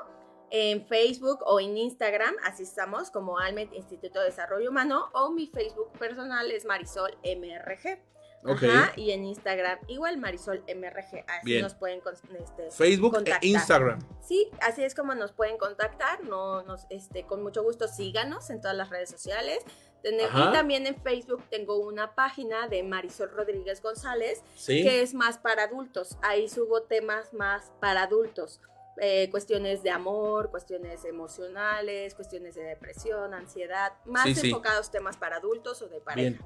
[0.52, 5.48] en Facebook o en Instagram, así estamos como Almet Instituto de Desarrollo Humano, o mi
[5.48, 8.00] Facebook personal es Marisol MRG.
[8.48, 12.02] Ajá, y en Instagram igual Marisol MRG, así nos pueden
[12.40, 14.00] este, Facebook e Instagram.
[14.22, 18.62] Sí, así es como nos pueden contactar, no nos este con mucho gusto síganos en
[18.62, 19.60] todas las redes sociales.
[20.04, 25.64] y también en Facebook tengo una página de Marisol Rodríguez González que es más para
[25.64, 26.18] adultos.
[26.22, 28.62] Ahí subo temas más para adultos.
[28.98, 35.82] Eh, cuestiones de amor, cuestiones emocionales, cuestiones de depresión, ansiedad, más enfocados temas para adultos
[35.82, 36.42] o de pareja.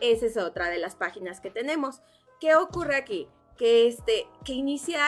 [0.00, 2.00] esa es otra de las páginas que tenemos.
[2.40, 3.28] ¿Qué ocurre aquí?
[3.56, 5.00] Que, este, que inicia,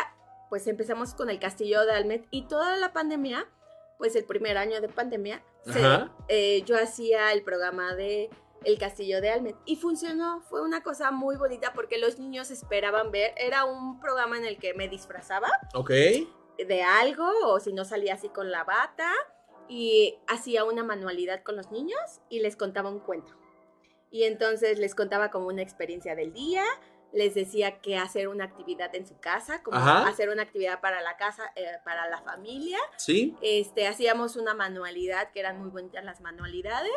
[0.50, 3.46] pues empezamos con el castillo de Almet y toda la pandemia,
[3.96, 5.44] pues el primer año de pandemia,
[6.28, 8.30] eh, yo hacía el programa de
[8.64, 13.10] el castillo de Almet y funcionó, fue una cosa muy bonita porque los niños esperaban
[13.10, 15.48] ver, era un programa en el que me disfrazaba.
[15.74, 15.90] Ok.
[16.58, 19.10] De algo o si no salía así con la bata
[19.68, 23.32] y hacía una manualidad con los niños y les contaba un cuento.
[24.10, 26.62] Y entonces les contaba como una experiencia del día,
[27.12, 31.16] les decía que hacer una actividad en su casa, como hacer una actividad para la
[31.16, 32.78] casa, eh, para la familia.
[32.96, 33.36] Sí.
[33.40, 36.92] Este, hacíamos una manualidad, que eran muy bonitas las manualidades,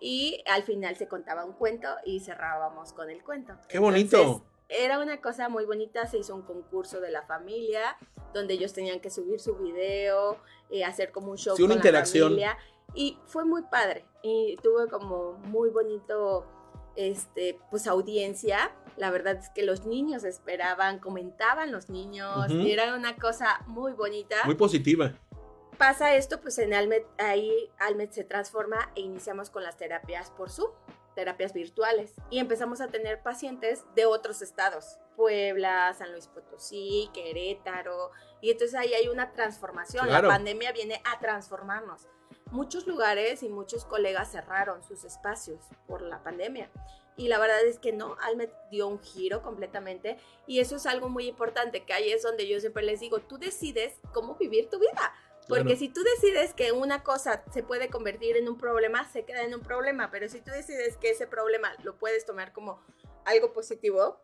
[0.00, 3.54] y al final se contaba un cuento y cerrábamos con el cuento.
[3.68, 4.44] ¡Qué bonito!
[4.70, 7.96] Era una cosa muy bonita, se hizo un concurso de la familia,
[8.32, 10.38] donde ellos tenían que subir su video,
[10.70, 12.36] eh, hacer como un show con interacción.
[12.36, 12.58] la familia,
[12.94, 16.46] y fue muy padre, y tuve como muy bonito,
[16.96, 23.16] este, pues audiencia, la verdad es que los niños esperaban, comentaban los niños, era una
[23.16, 24.36] cosa muy bonita.
[24.44, 25.14] Muy positiva
[25.80, 30.50] pasa esto, pues en Almet, ahí Almet se transforma e iniciamos con las terapias por
[30.50, 30.72] Zoom,
[31.14, 32.14] terapias virtuales.
[32.30, 38.10] Y empezamos a tener pacientes de otros estados, Puebla, San Luis Potosí, Querétaro.
[38.40, 40.10] Y entonces ahí hay una transformación.
[40.10, 42.08] La pandemia viene a transformarnos.
[42.50, 46.70] Muchos lugares y muchos colegas cerraron sus espacios por la pandemia.
[47.16, 51.10] Y la verdad es que no, Almet dio un giro completamente y eso es algo
[51.10, 54.78] muy importante, que ahí es donde yo siempre les digo, tú decides cómo vivir tu
[54.78, 55.12] vida.
[55.50, 59.42] Porque si tú decides que una cosa se puede convertir en un problema, se queda
[59.42, 62.80] en un problema, pero si tú decides que ese problema lo puedes tomar como
[63.24, 64.18] algo positivo,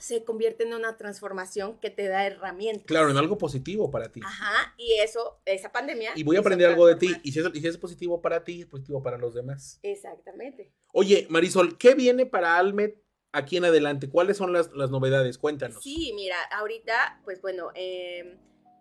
[0.00, 2.86] se convierte en una transformación que te da herramientas.
[2.86, 4.20] Claro, en algo positivo para ti.
[4.24, 6.12] Ajá, y eso, esa pandemia.
[6.16, 7.14] Y voy a aprender algo de ti.
[7.22, 9.78] Y si, es, positivo para ti, es positivo para los demás.
[9.82, 10.72] Exactamente.
[10.92, 13.02] Oye, Marisol, ¿qué viene para Almet
[13.32, 14.08] aquí en adelante?
[14.08, 15.36] ¿Cuáles son las, novedades?
[15.36, 15.82] Cuéntanos.
[15.82, 18.38] Sí, mira, ahorita, pues bueno, em,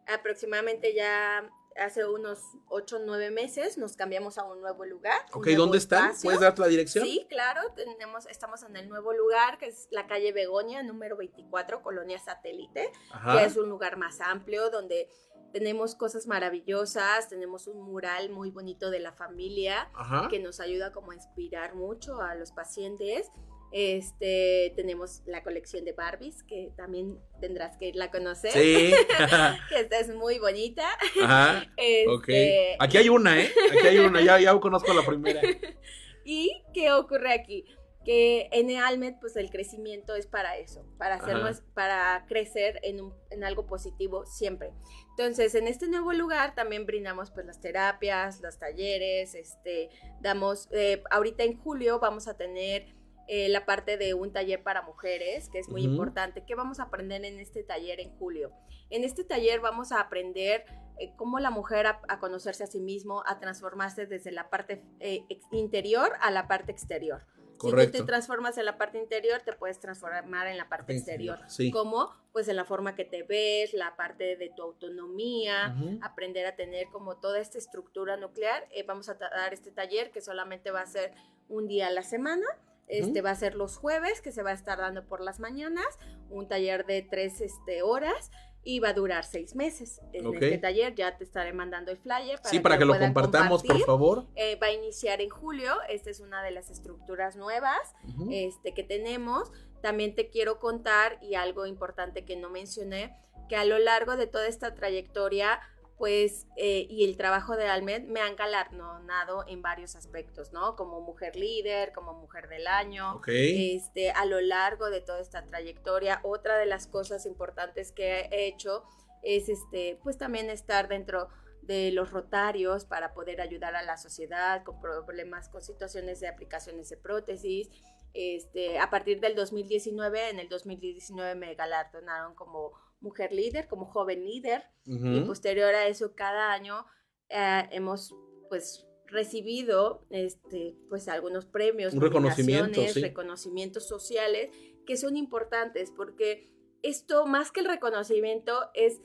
[0.08, 5.22] aproximadamente ya hace unos 8 o 9 meses nos cambiamos a un nuevo lugar.
[5.34, 6.13] Ok, ¿dónde están?
[6.22, 7.05] ¿Puedes dar la dirección?
[7.05, 11.82] Sí, claro, tenemos, estamos en el nuevo lugar, que es la calle Begoña, número 24,
[11.82, 12.91] Colonia Satélite,
[13.34, 15.09] que es un lugar más amplio donde
[15.51, 19.89] tenemos cosas maravillosas, tenemos un mural muy bonito de la familia
[20.30, 23.32] que nos ayuda como a inspirar mucho a los pacientes.
[23.72, 28.51] Este, tenemos la colección de Barbies, que también tendrás que irla a conocer.
[28.51, 28.91] Sí.
[29.70, 30.88] que esta es muy bonita.
[31.22, 31.65] Ajá.
[31.78, 33.51] Este, aquí hay una, ¿eh?
[33.72, 35.41] Aquí hay una, ya, ya conozco la primera.
[36.26, 37.65] ¿Y qué ocurre aquí?
[38.05, 43.13] Que en Almet, pues el crecimiento es para eso, para hacernos, para crecer en, un,
[43.30, 44.72] en algo positivo siempre.
[45.11, 49.89] Entonces, en este nuevo lugar también brindamos pues las terapias, los talleres, este,
[50.22, 52.99] damos, eh, ahorita en julio vamos a tener
[53.32, 56.44] eh, la parte de un taller para mujeres, que es muy importante.
[56.48, 58.52] ¿Qué vamos a aprender en este taller en julio?
[58.90, 60.66] En este taller vamos a aprender
[60.98, 65.28] eh, cómo la mujer a, conocerse a sí mismo, a transformarse desde la parte eh,
[65.52, 67.22] interior a la parte exterior.
[67.60, 67.92] Correcto.
[67.92, 71.38] Si tú te transformas en la parte interior, te puedes transformar en la parte exterior.
[71.46, 71.70] Sí.
[71.70, 72.10] ¿Cómo?
[72.32, 76.88] Pues en la forma que te ves, la parte de tu autonomía, aprender a tener
[76.88, 78.68] como toda esta estructura nuclear.
[78.88, 81.14] vamos a dar este taller que solamente va a ser
[81.48, 82.48] un día a la semana
[82.90, 85.86] este va a ser los jueves, que se va a estar dando por las mañanas,
[86.30, 88.32] un taller de tres este, horas
[88.64, 90.02] y va a durar seis meses.
[90.12, 92.38] En este taller ya te estaré mandando el flyer.
[92.38, 94.26] Para sí, para que, lo compartamos, por favor.
[94.36, 95.74] Eh, va a iniciar en julio.
[95.88, 97.96] Esta es una de las estructuras nuevas
[98.32, 99.52] este, que tenemos.
[99.82, 103.16] También te quiero contar, y algo importante que no mencioné,
[103.48, 105.62] que a lo largo de toda esta trayectoria
[106.00, 110.78] pues, eh, y el trabajo de Almed me han galardonado en varios aspectos, ¿no?
[110.78, 116.22] Como mujer líder, como mujer del año, este, a lo largo de toda esta trayectoria.
[116.24, 118.86] Otra de las cosas importantes que he hecho
[119.24, 121.28] es, este, pues también estar dentro
[121.64, 126.88] de los rotarios para poder ayudar a la sociedad con problemas, con situaciones de aplicaciones
[126.88, 127.70] de prótesis.
[128.14, 132.72] Este, a partir del 2019, en el 2019 me galardonaron como
[133.02, 134.64] mujer líder, como joven líder.
[134.86, 136.86] Y posterior a eso, cada año
[137.30, 138.16] eh, hemos
[138.50, 144.50] pues recibido este, pues algunos premios, reconocimientos, reconocimientos sociales
[144.86, 149.02] que son importantes porque esto más que el reconocimiento es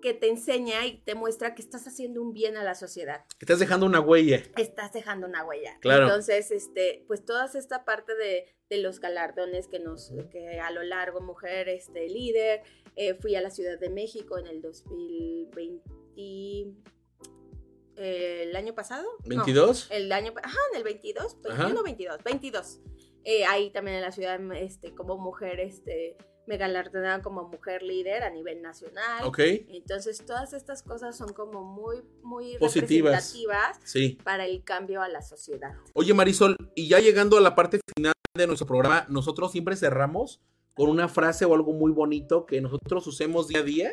[0.00, 3.24] que te enseña y te muestra que estás haciendo un bien a la sociedad.
[3.38, 4.42] Que estás dejando una huella.
[4.56, 5.78] Estás dejando una huella.
[5.80, 6.04] Claro.
[6.04, 11.20] Entonces, este, pues toda esta parte de, los galardones que nos, que a lo largo,
[11.20, 12.62] mujer, este, líder,
[12.96, 15.82] eh, fui a la Ciudad de México en el 2020.
[18.00, 19.08] Eh, el año pasado.
[19.24, 19.88] ¿22?
[19.90, 22.80] el año, ajá, en el 22, 21, 22, 22.
[23.24, 26.16] Eh, ahí también en la ciudad, este, como mujer, este,
[26.48, 29.24] me galardonaron como mujer líder a nivel nacional.
[29.24, 29.38] Ok.
[29.68, 33.12] Entonces, todas estas cosas son como muy, muy Positivas.
[33.32, 34.18] representativas Sí.
[34.24, 35.74] para el cambio a la sociedad.
[35.92, 40.40] Oye, Marisol, y ya llegando a la parte final de nuestro programa, nosotros siempre cerramos
[40.74, 43.92] con una frase o algo muy bonito que nosotros usemos día a día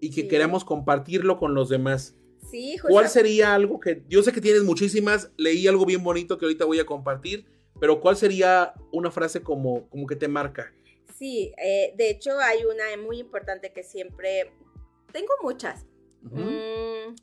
[0.00, 0.28] y que Sí.
[0.28, 2.16] queramos compartirlo con los demás.
[2.50, 6.38] Sí, ¿Cuál justo- sería algo que yo sé que tienes muchísimas, leí algo bien bonito
[6.38, 7.46] que ahorita voy a compartir,
[7.80, 10.72] pero cuál sería una frase como, como que te marca?
[11.16, 14.52] Sí, eh, de hecho hay una muy importante que siempre,
[15.12, 15.86] tengo muchas.
[16.22, 17.14] Mm,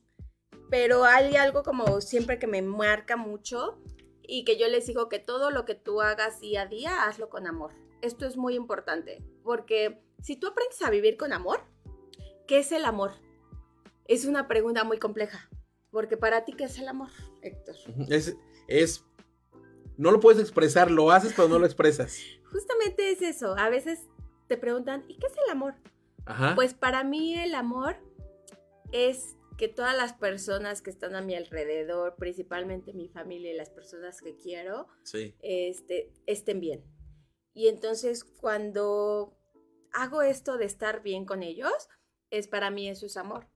[0.69, 3.81] pero hay algo como siempre que me marca mucho
[4.23, 7.29] y que yo les digo que todo lo que tú hagas día a día, hazlo
[7.29, 7.73] con amor.
[8.01, 11.59] Esto es muy importante, porque si tú aprendes a vivir con amor,
[12.47, 13.11] ¿qué es el amor?
[14.05, 15.49] Es una pregunta muy compleja,
[15.89, 17.09] porque para ti, ¿qué es el amor,
[17.41, 17.75] Héctor?
[18.07, 18.37] Es,
[18.69, 19.03] es,
[19.97, 22.17] no lo puedes expresar, lo haces, pero no lo expresas.
[22.51, 24.07] Justamente es eso, a veces
[24.47, 25.75] te preguntan, ¿y qué es el amor?
[26.25, 26.53] Ajá.
[26.55, 27.95] Pues para mí el amor
[28.91, 33.69] es que todas las personas que están a mi alrededor, principalmente mi familia y las
[33.69, 35.35] personas que quiero, sí.
[35.41, 36.83] este, estén bien.
[37.53, 39.37] Y entonces cuando
[39.93, 41.89] hago esto de estar bien con ellos,
[42.29, 43.47] es para mí eso es amor.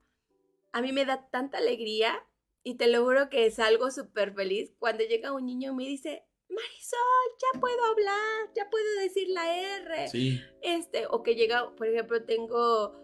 [0.72, 2.24] A mí me da tanta alegría
[2.62, 6.25] y te lo juro que salgo súper feliz cuando llega un niño y me dice,
[6.48, 10.40] Marisol, ya puedo hablar, ya puedo decir la R Sí.
[10.62, 12.94] este, o que llega, por ejemplo, tengo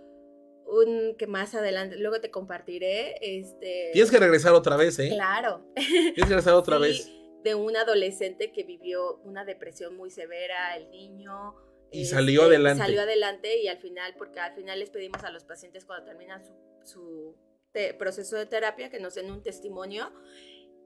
[0.67, 3.91] un que más adelante, luego te compartiré, este...
[3.93, 5.09] Tienes que regresar otra vez, ¿eh?
[5.11, 5.67] Claro.
[5.75, 7.11] Tienes que regresar otra Sí, vez.
[7.43, 11.57] De un adolescente que vivió una depresión muy severa, el niño.
[11.91, 12.83] Y este, salió adelante.
[12.85, 16.43] Salió adelante y al final, porque al final les pedimos a los pacientes cuando terminan
[16.47, 17.37] su, su
[17.73, 20.11] te- proceso de terapia que nos den un testimonio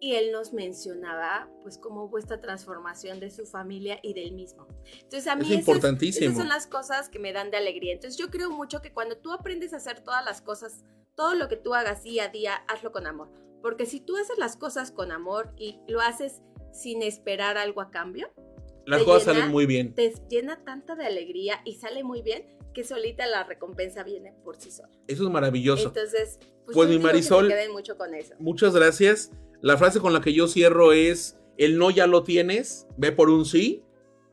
[0.01, 4.67] y él nos mencionaba pues cómo hubo esta transformación de su familia y del mismo.
[4.95, 6.27] Entonces a mí Es esas- importantísimo.
[6.27, 7.93] esas son las cosas que me dan de alegría.
[7.95, 10.85] Entonces yo creo mucho que cuando tú aprendes a hacer todas las cosas,
[11.15, 13.31] todo lo que tú hagas día a día, hazlo con amor.
[13.63, 16.43] Porque si tú haces las cosas con amor y lo haces
[16.73, 18.31] sin esperar algo a cambio,
[18.85, 19.95] Las cosas llena- salen muy bien.
[19.95, 24.57] te llena tanta de alegría y sale muy bien que solita la recompensa viene por
[24.61, 24.91] sí sola.
[25.09, 25.89] Eso es maravilloso.
[25.89, 28.35] Entonces, pues, Pues, mi que Marisol, queden mucho con eso.
[28.39, 29.31] Muchas gracias.
[29.63, 33.31] La frase con la que yo cierro es, el no ya lo tienes, ve por
[33.31, 33.83] un sí.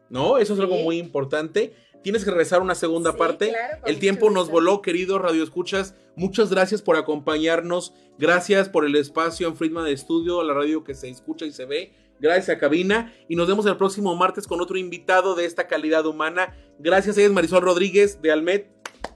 [0.09, 0.37] ¿No?
[0.37, 1.73] Eso es algo muy importante.
[2.03, 3.49] Tienes que regresar una segunda Sí, parte.
[3.49, 5.95] claro, el tiempo nos voló, querido Radio Escuchas.
[6.15, 7.93] Muchas gracias por acompañarnos.
[8.19, 11.93] Gracias por el espacio en Friedman Studio, la radio que se escucha y se ve.
[12.19, 13.13] Gracias a Cabina.
[13.27, 16.55] Y nos vemos el próximo martes con otro invitado de esta calidad humana.
[16.77, 18.67] Gracias, ella es Marisol Rodríguez de Almet.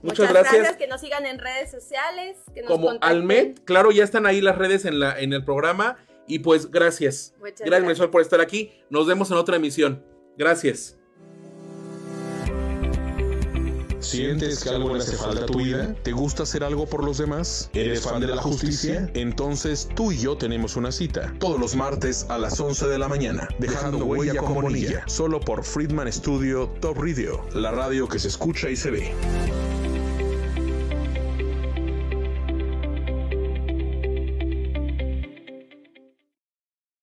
[0.02, 0.76] Muchas, gracias.
[0.76, 2.38] Que nos sigan en redes sociales.
[2.54, 3.16] Que nos Como contacten.
[3.16, 5.96] Almet, claro, ya están ahí las redes en, la, en el programa.
[6.26, 7.34] Y pues gracias.
[7.38, 8.72] Muchas Gracias, Marisol, por estar aquí.
[8.90, 10.04] Nos vemos en otra emisión.
[10.36, 10.97] Gracias.
[14.08, 15.94] ¿Sientes que algo le hace falta a tu vida?
[16.02, 17.68] ¿Te gusta hacer algo por los demás?
[17.74, 19.10] ¿Eres fan de la justicia?
[19.14, 21.34] Entonces tú y yo tenemos una cita.
[21.38, 23.48] Todos los martes a las 11 de la mañana.
[23.58, 25.04] Dejando huella con Bonilla.
[25.06, 27.44] Solo por Friedman Studio Top Radio.
[27.52, 29.12] La radio que se escucha y se ve.